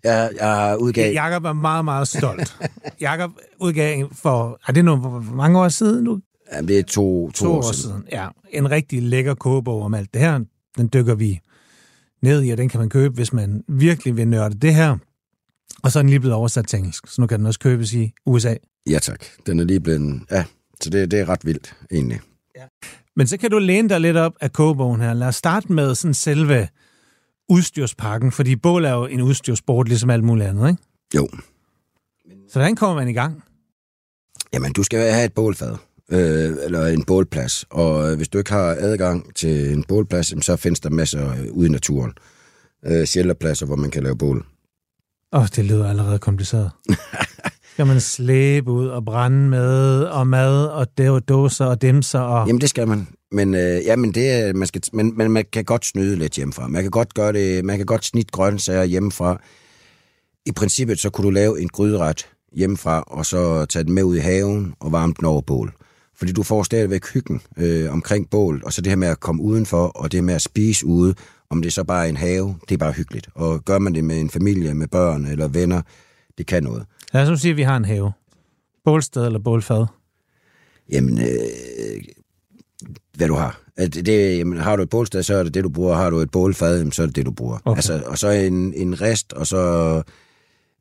[0.04, 1.12] jeg, jeg udgav...
[1.12, 2.56] Jakob er meget, meget stolt.
[3.00, 4.58] Jakob udgav for...
[4.68, 6.20] Er det nogle mange år siden nu?
[6.52, 7.74] Jamen, det er to, to, to år, år siden.
[7.74, 8.04] siden.
[8.12, 10.40] Ja, en rigtig lækker kogebog om alt det her.
[10.76, 11.40] Den dykker vi
[12.25, 14.97] ned i, og den kan man købe, hvis man virkelig vil nørde det her.
[15.83, 17.93] Og så er den lige blevet oversat til engelsk, så nu kan den også købes
[17.93, 18.55] i USA.
[18.91, 20.22] Ja tak, den er lige blevet...
[20.31, 20.45] Ja,
[20.81, 22.20] så det, det er ret vildt, egentlig.
[22.57, 22.64] Ja.
[23.16, 25.14] Men så kan du læne dig lidt op af kogebogen her.
[25.14, 26.68] Lad os starte med sådan selve
[27.49, 30.83] udstyrspakken, fordi bål er jo en udstyrsport, ligesom alt muligt andet, ikke?
[31.14, 31.29] Jo.
[32.49, 33.45] Så hvordan kommer man i gang?
[34.53, 35.77] Jamen, du skal have et bålfad
[36.12, 37.64] øh, eller en bålplads.
[37.70, 41.66] Og øh, hvis du ikke har adgang til en bålplads, så findes der masser ude
[41.66, 42.12] i naturen.
[42.86, 44.46] Øh, shelterpladser, hvor man kan lave bål.
[45.32, 46.70] Åh, oh, det lyder allerede kompliceret.
[47.72, 52.18] skal man slæbe ud og brænde med, og mad, og og dåser og dimser?
[52.18, 52.46] Og...
[52.46, 53.09] Jamen, det skal man.
[53.32, 56.68] Men, øh, jamen, det, man skal, men, men man kan godt snyde lidt hjemmefra.
[56.68, 59.40] Man kan godt gøre det, man kan godt snitte grøntsager hjemmefra.
[60.46, 64.16] I princippet, så kunne du lave en gryderet hjemmefra, og så tage den med ud
[64.16, 65.74] i haven og varme den over bål.
[66.16, 69.42] Fordi du får stadigvæk hyggen øh, omkring bål, og så det her med at komme
[69.42, 71.14] udenfor, og det med at spise ude,
[71.50, 73.28] om det så bare er en have, det er bare hyggeligt.
[73.34, 75.82] Og gør man det med en familie, med børn eller venner,
[76.38, 76.84] det kan noget.
[77.12, 78.12] Lad os nu sige, at vi har en have.
[78.84, 79.86] Bålsted eller bålfad?
[80.90, 82.02] Jamen, øh,
[83.16, 83.60] hvad du har.
[83.78, 85.94] Det, det, jamen, har du et bålsted, så er det det, du bruger.
[85.94, 87.58] Har du et bålfad, jamen, så er det det, du bruger.
[87.64, 87.78] Okay.
[87.78, 90.02] Altså, og så en, en rest, og så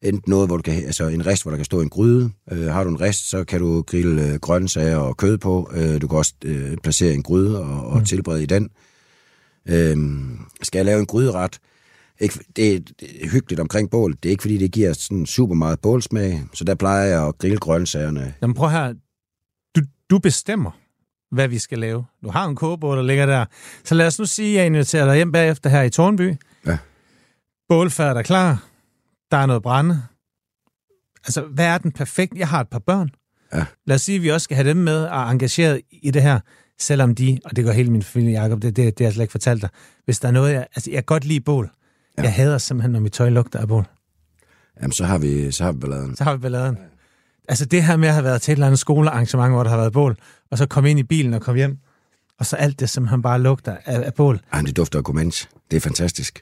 [0.04, 2.32] enten noget, hvor du kan, altså en rest, hvor der kan stå en gryde.
[2.52, 5.72] Øh, har du en rest, så kan du grille øh, grøntsager og kød på.
[5.74, 8.06] Øh, du kan også øh, placere en gryde og, og mm.
[8.06, 8.70] tilberede i den.
[9.66, 9.98] Øh,
[10.62, 11.60] skal jeg lave en gryderet?
[12.20, 14.12] Ikke, det, er, det er hyggeligt omkring bål.
[14.12, 17.38] Det er ikke, fordi det giver sådan super meget bålsmag, så der plejer jeg at
[17.38, 18.34] grille grøntsagerne.
[18.42, 18.94] Jamen prøv her.
[19.76, 20.72] Du, du bestemmer,
[21.32, 22.06] hvad vi skal lave.
[22.24, 23.46] Du har en kogebåd, der ligger der.
[23.84, 26.36] Så lad os nu sige, at jeg inviterer dig hjem bagefter her i Tornby.
[26.66, 26.78] Ja.
[27.70, 28.73] Bålfærd er klar
[29.34, 30.04] der er noget brænde.
[31.26, 32.34] Altså, hvad er den perfekt?
[32.36, 33.10] Jeg har et par børn.
[33.54, 33.66] Ja.
[33.86, 36.40] Lad os sige, at vi også skal have dem med og engageret i det her,
[36.80, 39.24] selvom de, og det gør hele min familie, Jacob, det, det, det har jeg slet
[39.24, 39.70] ikke fortalt dig,
[40.06, 41.72] hvis der er noget, jeg, altså, jeg kan godt lide bål.
[42.18, 42.24] Ja.
[42.24, 43.86] Jeg hader simpelthen, når mit tøj lugter af bål.
[44.82, 46.16] Jamen, så har vi, så har vi balladen.
[46.16, 46.76] Så har vi balladen.
[46.76, 46.84] Ja.
[47.48, 49.78] Altså, det her med at have været til et eller andet skolearrangement, hvor der har
[49.78, 50.18] været bål,
[50.52, 51.78] og så komme ind i bilen og komme hjem,
[52.40, 54.40] og så alt det, som han bare lugter af, af bål.
[54.54, 55.50] Ej, det dufter af gourmet.
[55.72, 56.42] Det er fantastisk.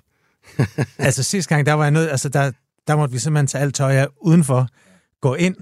[0.97, 2.51] altså sidste gang, der var jeg nødt, altså der,
[2.91, 4.67] der måtte vi simpelthen tage alt tøj af udenfor,
[5.21, 5.55] gå ind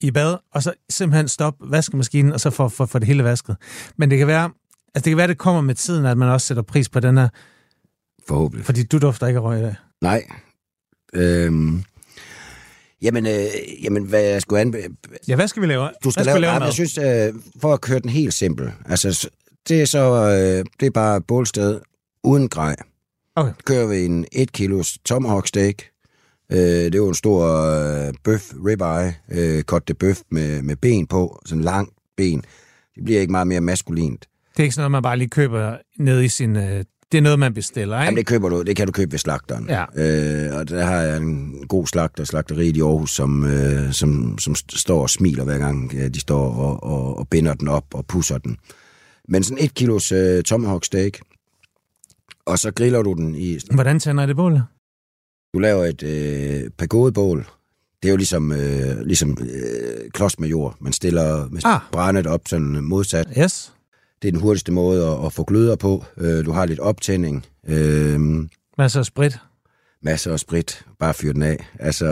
[0.00, 3.56] i bad, og så simpelthen stoppe vaskemaskinen, og så få for, for det hele vasket.
[3.96, 4.50] Men det kan være,
[4.94, 7.18] altså det kan være, det kommer med tiden, at man også sætter pris på den
[7.18, 7.28] her,
[8.28, 8.66] Forhåbentlig.
[8.66, 9.74] fordi du dufter ikke af røg i dag.
[10.00, 10.24] Nej.
[11.14, 11.84] Øhm,
[13.02, 14.78] jamen, øh, jamen, hvad jeg skulle anbe...
[15.28, 15.90] Ja, hvad skal vi lave?
[16.04, 16.66] Du skal hvad lave, vi lave lave mad?
[16.66, 19.30] jeg synes, øh, for at køre den helt simpel, altså,
[19.68, 21.80] det er så, øh, det er bare bålsted
[22.24, 22.76] uden grej.
[23.36, 23.52] Okay.
[23.64, 25.74] Kører vi en 1 kilos tomahawk steak,
[26.52, 30.76] øh, det er jo en stor øh, bøf, ribeye, øh, cut de bøf med, med
[30.76, 32.42] ben på, sådan lang ben.
[32.94, 34.26] Det bliver ikke meget mere maskulint.
[34.52, 36.56] Det er ikke sådan noget, man bare lige køber ned i sin...
[36.56, 38.04] Øh, det er noget, man bestiller, ikke?
[38.04, 39.68] Jamen, det køber du, det kan du købe ved slagteren.
[39.68, 39.84] Ja.
[39.96, 44.54] Øh, og der har jeg en god slagter, slagteriet i Aarhus, som, øh, som, som
[44.58, 47.84] st- står og smiler hver gang øh, de står og, og, og binder den op
[47.94, 48.56] og pusser den.
[49.28, 51.12] Men sådan et kilos øh, tomahawk steak,
[52.46, 53.58] og så griller du den i...
[53.74, 54.60] Hvordan tænder I det bål?
[55.54, 57.46] Du laver et øh, pagodebål.
[58.02, 60.76] Det er jo ligesom, øh, ligesom øh, klods med jord.
[60.80, 61.80] Man stiller med Ah.
[61.92, 63.28] brændet op sådan modsat.
[63.38, 63.72] Yes.
[64.22, 66.04] Det er den hurtigste måde at, at få gløder på.
[66.18, 67.46] Øh, du har lidt optænding.
[67.68, 68.20] Øh,
[68.78, 69.38] Masser af sprit.
[70.02, 71.70] masser af sprit, bare fyr den af.
[71.80, 72.06] Altså,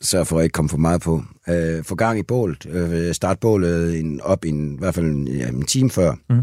[0.00, 1.22] sørg for at ikke komme for meget på.
[1.48, 2.66] Øh, få gang i bålet.
[2.66, 6.14] Øh, start bålet en, op i, en, i hvert fald en, ja, en time før.
[6.30, 6.42] Mhm.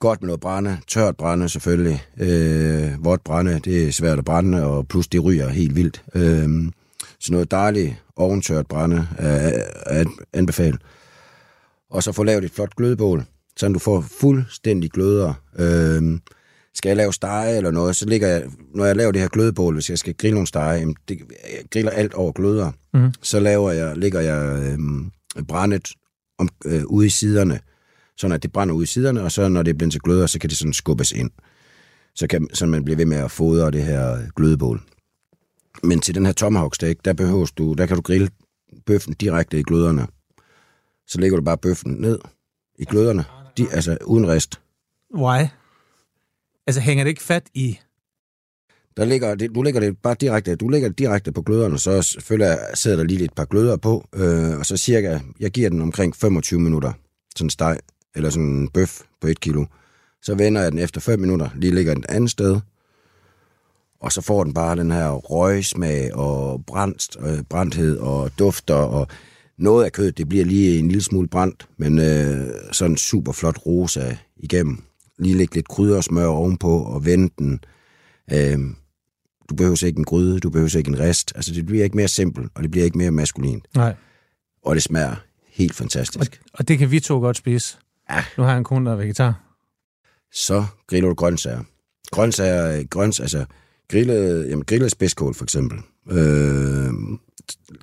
[0.00, 0.78] Godt med noget brænde.
[0.88, 2.02] Tørt brænde selvfølgelig.
[2.20, 6.02] Øh, vådt brænde, det er svært at brænde, og plus det ryger helt vildt.
[6.14, 6.48] Øh,
[7.20, 10.78] så noget dejligt oventørt brænde er, er anbefale.
[11.90, 13.24] Og så få lavet et flot glødebål,
[13.56, 15.34] så du får fuldstændig gløder.
[15.58, 16.18] Øh,
[16.74, 18.42] skal jeg lave stege eller noget, så ligger jeg,
[18.74, 21.64] når jeg laver det her glødebål, hvis jeg skal grille nogle stege, jamen det, jeg
[21.72, 23.12] griller alt over gløder, Mhm.
[23.22, 25.10] så laver jeg, ligger jeg øhm,
[25.48, 25.88] brændet
[26.38, 27.60] om, øh, ude i siderne,
[28.20, 30.38] sådan at det brænder ude i siderne, og så når det bliver til gløder, så
[30.38, 31.30] kan det sådan skubbes ind.
[32.14, 34.82] Så kan så man blive ved med at fodre det her glødebål.
[35.82, 38.28] Men til den her tomahawk steak, der behøver du, der kan du grille
[38.86, 40.06] bøffen direkte i gløderne.
[41.06, 42.18] Så lægger du bare bøffen ned
[42.78, 43.24] i gløderne,
[43.58, 44.60] de, altså uden rist.
[45.14, 45.46] Why?
[46.66, 47.78] Altså, hænger det ikke fat i...
[48.96, 52.02] Der ligger, det, du lægger det bare direkte, du lægger det direkte på gløderne, så
[52.02, 55.80] selvfølgelig sidder der lige et par gløder på, øh, og så cirka, jeg giver den
[55.80, 56.92] omkring 25 minutter,
[57.36, 57.78] sådan steg,
[58.16, 59.64] eller sådan en bøf på et kilo.
[60.22, 62.60] Så vender jeg den efter 5 minutter, lige ligger den et andet sted,
[64.00, 69.06] og så får den bare den her røgsmag og brændt, øh, brændthed og dufter, og
[69.58, 73.66] noget af kødet, det bliver lige en lille smule brændt, men øh, sådan super flot
[73.66, 74.82] rosa igennem.
[75.18, 77.60] Lige lægge lidt kryddersmør ovenpå og vende den.
[78.32, 78.58] Øh,
[79.50, 81.32] du behøver ikke en gryde, du behøver ikke en rest.
[81.34, 83.66] Altså, det bliver ikke mere simpelt, og det bliver ikke mere maskulint.
[83.74, 83.94] Nej.
[84.64, 85.16] Og det smager
[85.48, 86.40] helt Og, fantastisk.
[86.52, 87.76] og det kan vi to godt spise.
[88.10, 88.24] Ja.
[88.36, 89.40] Nu har jeg en kone, der er vegetar.
[90.32, 91.62] Så griller du grøntsager.
[92.10, 93.44] Grøntsager, grøns, altså
[93.88, 95.78] grillet, jamen, grillet spidskål for eksempel,
[96.10, 96.92] øh,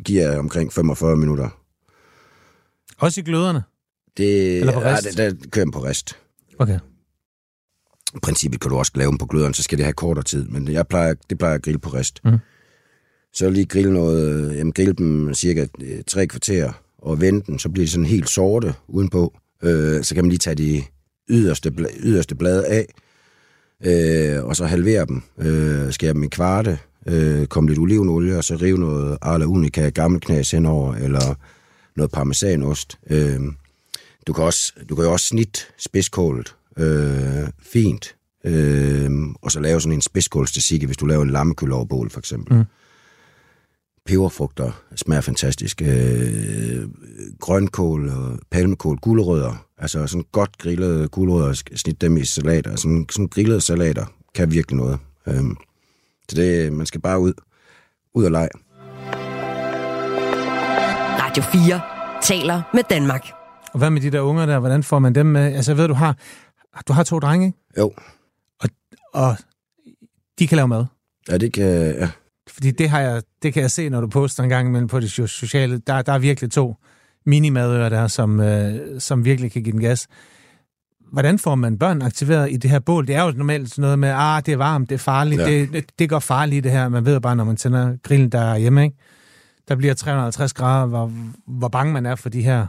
[0.05, 1.49] giver omkring 45 minutter.
[2.97, 3.63] Også i gløderne.
[4.17, 5.17] Det, Eller på ja, rist?
[5.17, 6.17] der, der kører på rist.
[6.59, 6.80] Okay.
[8.15, 10.47] I princippet kan du også lave dem på gløderen, så skal det have kortere tid,
[10.47, 12.19] men jeg plejer, det plejer jeg at grille på rist.
[12.23, 12.38] Mhm.
[13.34, 17.69] Så lige grille noget, jamen grille dem cirka øh, tre kvarter, og vende dem, så
[17.69, 19.34] bliver de sådan helt sorte udenpå.
[19.64, 20.84] Øh, så kan man lige tage de
[21.30, 22.88] yderste, yderste blade af,
[23.86, 28.43] øh, og så halvere dem, øh, skære dem i kvarte, øh, komme lidt olivenolie, og
[28.43, 31.36] så rive noget Arla Unica gammelknas henover, eller
[31.95, 32.99] noget parmesanost.
[33.10, 33.39] Øh,
[34.28, 39.82] du kan, også, du kan jo også snit spidskålet øh, fint, øh, og så lave
[39.82, 42.58] sådan en spidskålstasikke, hvis du laver en lammekøloverbål for eksempel.
[42.58, 42.64] Mm.
[44.08, 45.82] Peberfrugter smager fantastisk.
[45.82, 46.89] Øh,
[47.39, 52.76] grønkål og palmekål, gulerødder, altså sådan godt grillede gulerødder, snit dem i salater.
[52.76, 54.05] Sådan, sådan grillede salater
[54.36, 54.99] kan virkelig noget.
[55.28, 55.43] Øh,
[56.30, 57.34] så det, man skal bare ud,
[58.14, 58.49] ud og lege.
[61.20, 61.82] Radio 4
[62.22, 63.28] taler med Danmark.
[63.74, 64.60] Og hvad med de der unger der?
[64.60, 65.55] Hvordan får man dem med?
[65.55, 66.18] Altså, jeg ved, du har,
[66.88, 67.58] du har to drenge, ikke?
[67.78, 67.93] Jo,
[69.14, 69.36] og
[70.39, 70.86] de kan lave mad.
[71.30, 72.10] ja, det kan, ja,
[72.49, 74.99] Fordi det, har jeg, det kan jeg se, når du poster en gang imellem på
[74.99, 75.77] det so- sociale.
[75.77, 76.75] Der, der er virkelig to
[77.25, 80.07] minimadører der, som, øh, som virkelig kan give den gas.
[81.11, 83.07] Hvordan får man børn aktiveret i det her bål?
[83.07, 85.45] Det er jo normalt sådan noget med, ah, det er varmt, det er farligt, ja.
[85.51, 86.89] Det, det, det går farligt det her.
[86.89, 88.95] Man ved bare, når man tænder grillen der er hjemme, ikke?
[89.67, 91.11] Der bliver 350 grader, hvor,
[91.47, 92.67] hvor bange man er for de her.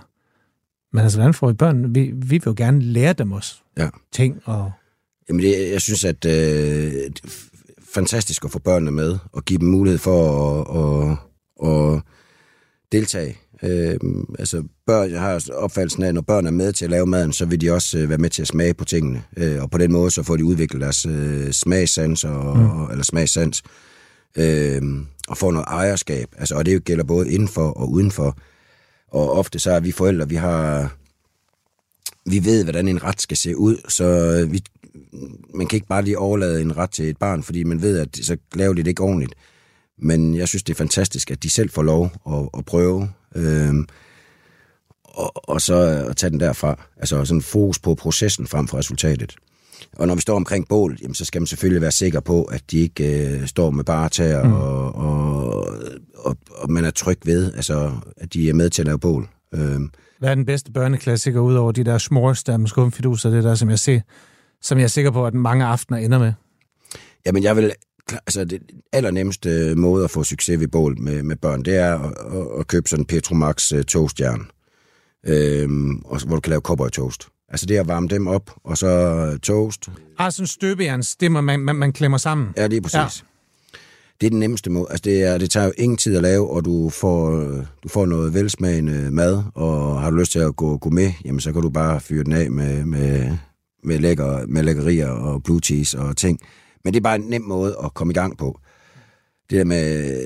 [0.93, 1.95] Men altså, hvordan får vi børn?
[1.95, 3.89] Vi, vi vil jo gerne lære dem også Ja.
[4.13, 4.41] ting.
[4.45, 4.73] Og,
[5.29, 6.93] Jamen, det, jeg synes, at øh,
[7.95, 10.21] fantastisk at få børnene med, og give dem mulighed for
[10.53, 11.19] at,
[11.69, 12.03] at, at
[12.93, 13.39] deltage.
[13.63, 13.99] Øh,
[14.39, 17.33] altså, børn, jeg har opfattelsen af, at når børn er med til at lave maden,
[17.33, 19.23] så vil de også øh, være med til at smage på tingene.
[19.37, 22.91] Øh, og på den måde, så får de udviklet deres øh, smagssans, og, mm.
[22.91, 23.63] eller smagssans.
[24.37, 24.83] Øh,
[25.29, 26.29] og får noget ejerskab.
[26.39, 28.37] Altså, og det gælder både indenfor og udenfor.
[29.11, 30.95] Og ofte så er vi forældre, vi har...
[32.31, 34.63] Vi ved, hvordan en ret skal se ud, så vi,
[35.55, 38.09] man kan ikke bare lige overlade en ret til et barn, fordi man ved, at
[38.23, 39.35] så laver de det ikke ordentligt.
[39.99, 43.11] Men jeg synes, det er fantastisk, at de selv får lov at, at prøve.
[43.35, 43.87] Øhm,
[45.05, 45.75] og, og så
[46.11, 46.87] at tage den derfra.
[46.97, 49.35] Altså sådan fokus på processen frem for resultatet.
[49.93, 52.63] Og når vi står omkring bål, jamen, så skal man selvfølgelig være sikker på, at
[52.71, 54.53] de ikke øh, står med bare tager, mm.
[54.53, 55.67] og, og,
[56.15, 59.29] og, og man er tryg ved, altså, at de er med til at lave bål.
[59.55, 59.91] Øhm.
[60.19, 63.71] Hvad er den bedste børneklassiker, udover de der smors der med skumfiduser, det der, som
[63.71, 64.01] jeg ser,
[64.63, 66.33] som jeg er sikker på, at mange aftener ender med?
[67.27, 67.73] Jamen, jeg vil...
[68.13, 68.63] Altså, det
[68.93, 72.67] allernemmeste måde at få succes ved bål med, med børn, det er at, at, at
[72.67, 74.51] købe sådan en Petromax uh, toastjern,
[75.27, 77.29] øhm, og, hvor du kan lave cowboy toast.
[77.49, 79.89] Altså det at varme dem op, og så toast.
[80.19, 82.49] Ah, sådan støbejerns, det man, man, man klemmer sammen.
[82.57, 83.25] Ja, det er præcis.
[84.21, 84.27] Ja.
[84.27, 84.87] Det er den nemmeste måde.
[84.91, 87.31] Altså det, er, det tager jo ingen tid at lave, og du får,
[87.83, 91.41] du får noget velsmagende mad, og har du lyst til at gå, gå med, jamen
[91.41, 93.37] så kan du bare fyre den af med, med,
[93.85, 96.41] med, lækker, med lækkerier og blue cheese og ting.
[96.85, 98.61] Men det er bare en nem måde at komme i gang på.
[99.51, 100.21] Det der med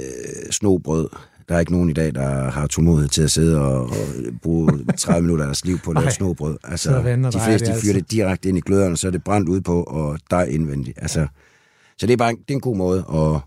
[0.50, 1.08] snobrød,
[1.48, 3.96] der er ikke nogen i dag, der har tålmodighed til at sidde og, og
[4.42, 6.56] bruge 30 minutter af deres liv på at lave snobrød.
[6.64, 6.90] Altså,
[7.32, 9.82] de fleste de fyrer det direkte ind i gløderne, så er det brændt ud på,
[9.82, 10.98] og der er indvendigt.
[11.02, 11.26] Altså,
[11.98, 13.40] så det er bare en, det er en god måde at,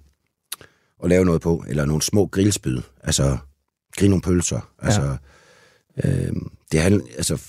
[1.05, 2.81] at lave noget på, eller nogle små grillspyd.
[3.03, 3.37] Altså,
[3.97, 4.69] grille nogle pølser.
[4.81, 5.17] Altså,
[6.03, 6.09] ja.
[6.09, 6.33] øh,
[6.71, 7.41] det, handler, altså,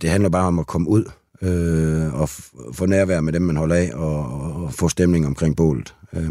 [0.00, 1.04] det handler bare om at komme ud
[1.42, 2.28] øh, og
[2.72, 4.26] få nærvær med dem, man holder af, og,
[4.64, 5.94] og få stemning omkring bålet.
[6.12, 6.30] Øh.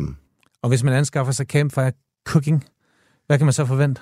[0.62, 1.92] Og hvis man anskaffer sig Campfire
[2.26, 2.64] Cooking,
[3.28, 4.02] hvad kan man så forvente?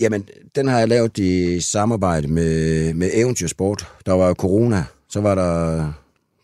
[0.00, 3.92] Jamen, den har jeg lavet i samarbejde med, med Eventyrsport.
[4.06, 5.92] Der var corona, så var der,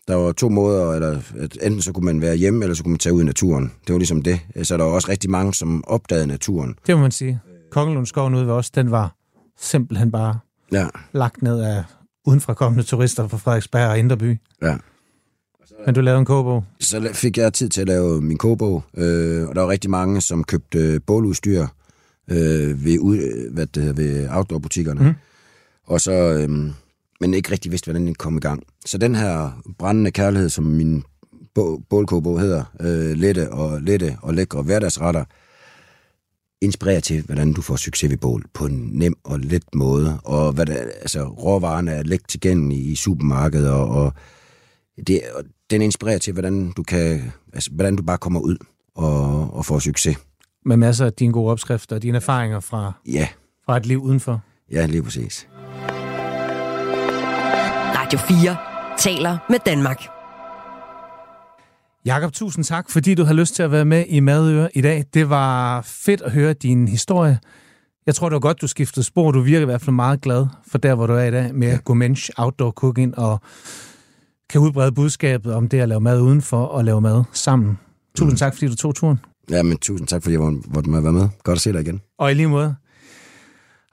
[0.07, 2.91] der var to måder, eller at enten så kunne man være hjemme, eller så kunne
[2.91, 3.71] man tage ud i naturen.
[3.87, 4.39] Det var ligesom det.
[4.63, 6.75] Så der var også rigtig mange, som opdagede naturen.
[6.87, 7.39] Det må man sige.
[7.71, 9.15] Kongelundskoven ude ved os, den var
[9.59, 10.39] simpelthen bare
[10.71, 10.87] ja.
[11.13, 11.83] lagt ned af
[12.25, 14.37] udenfra kommende turister fra Frederiksberg og Inderby.
[14.61, 14.77] Ja.
[15.85, 16.63] Men du lavede en kogebog?
[16.79, 20.21] Så fik jeg tid til at lave min kogebog, øh, og der var rigtig mange,
[20.21, 21.67] som købte båludstyr,
[22.31, 25.01] øh, ved, ud, hvad det, ved outdoor-butikkerne.
[25.03, 25.13] Mm.
[25.85, 26.71] Og så, øh,
[27.21, 28.63] men ikke rigtig vidste, hvordan den kom i gang.
[28.85, 31.03] Så den her brændende kærlighed, som min
[31.89, 35.23] bålkogebog hedder, øh, lette og lette og lækre hverdagsretter,
[36.61, 40.19] inspirerer til, hvordan du får succes ved bål på en nem og let måde.
[40.23, 44.13] Og hvad det, altså, råvarerne er let tilgængelige i supermarkedet, og, og,
[45.07, 48.57] det, og den inspirerer til, hvordan du kan, altså, hvordan du bare kommer ud
[48.95, 50.17] og, og får succes
[50.65, 53.27] med masser af dine gode opskrifter og dine erfaringer fra, ja.
[53.65, 54.41] fra et liv udenfor.
[54.71, 55.47] Ja, lige præcis.
[58.05, 58.57] Radio 4
[58.97, 60.01] taler med Danmark.
[62.05, 65.03] Jakob, tusind tak, fordi du har lyst til at være med i Madøre i dag.
[65.13, 67.39] Det var fedt at høre din historie.
[68.05, 69.31] Jeg tror, det var godt, du skiftede spor.
[69.31, 71.79] Du virker i hvert fald meget glad for der, hvor du er i dag med
[71.87, 72.33] ja.
[72.37, 73.39] Outdoor Cooking og
[74.49, 77.79] kan udbrede budskabet om det at lave mad udenfor og lave mad sammen.
[78.15, 78.37] Tusind mm.
[78.37, 79.19] tak, fordi du tog turen.
[79.49, 81.29] Ja, men tusind tak, fordi jeg måtte være med.
[81.43, 82.01] Godt at se dig igen.
[82.19, 82.75] Og i lige måde.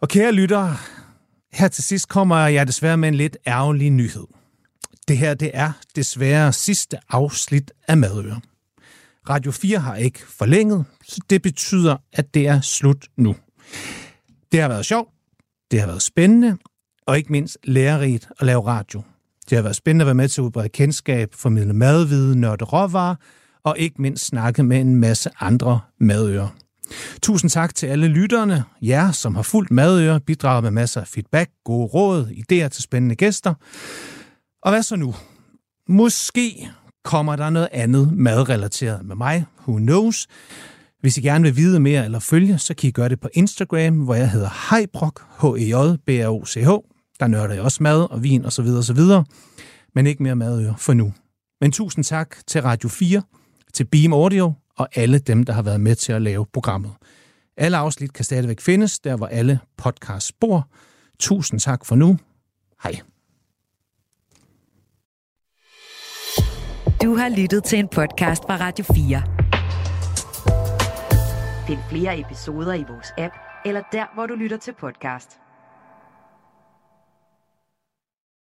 [0.00, 0.74] Og kære lytter,
[1.52, 4.26] her til sidst kommer jeg desværre med en lidt ærgerlig nyhed.
[5.08, 8.40] Det her, det er desværre sidste afsnit af Madøre.
[9.28, 13.36] Radio 4 har ikke forlænget, så det betyder, at det er slut nu.
[14.52, 15.08] Det har været sjovt,
[15.70, 16.56] det har været spændende,
[17.06, 19.02] og ikke mindst lærerigt at lave radio.
[19.50, 23.14] Det har været spændende at være med til at udbrede kendskab, formidle madviden, nørde råvarer,
[23.64, 26.48] og ikke mindst snakke med en masse andre madører.
[27.22, 31.50] Tusind tak til alle lytterne, jer som har fulgt madøre, bidraget med masser af feedback,
[31.64, 33.54] gode råd, idéer til spændende gæster.
[34.62, 35.14] Og hvad så nu?
[35.88, 36.68] Måske
[37.04, 40.26] kommer der noget andet madrelateret med mig, who knows.
[41.00, 43.94] Hvis I gerne vil vide mere eller følge, så kan I gøre det på Instagram,
[43.94, 46.68] hvor jeg hedder Heibrok, h e j b r o c h
[47.20, 48.66] Der nørder jeg også mad og vin osv.
[48.66, 49.00] osv.
[49.94, 51.12] Men ikke mere madøre for nu.
[51.60, 53.22] Men tusind tak til Radio 4
[53.74, 54.52] til Beam Audio
[54.82, 56.92] og alle dem, der har været med til at lave programmet.
[57.56, 60.68] Alle afsnit kan stadigvæk findes, der hvor alle podcasts bor.
[61.18, 62.18] Tusind tak for nu.
[62.82, 62.92] Hej.
[67.02, 69.22] Du har lyttet til en podcast fra Radio 4.
[71.66, 75.41] Find flere episoder i vores app, eller der, hvor du lytter til podcast.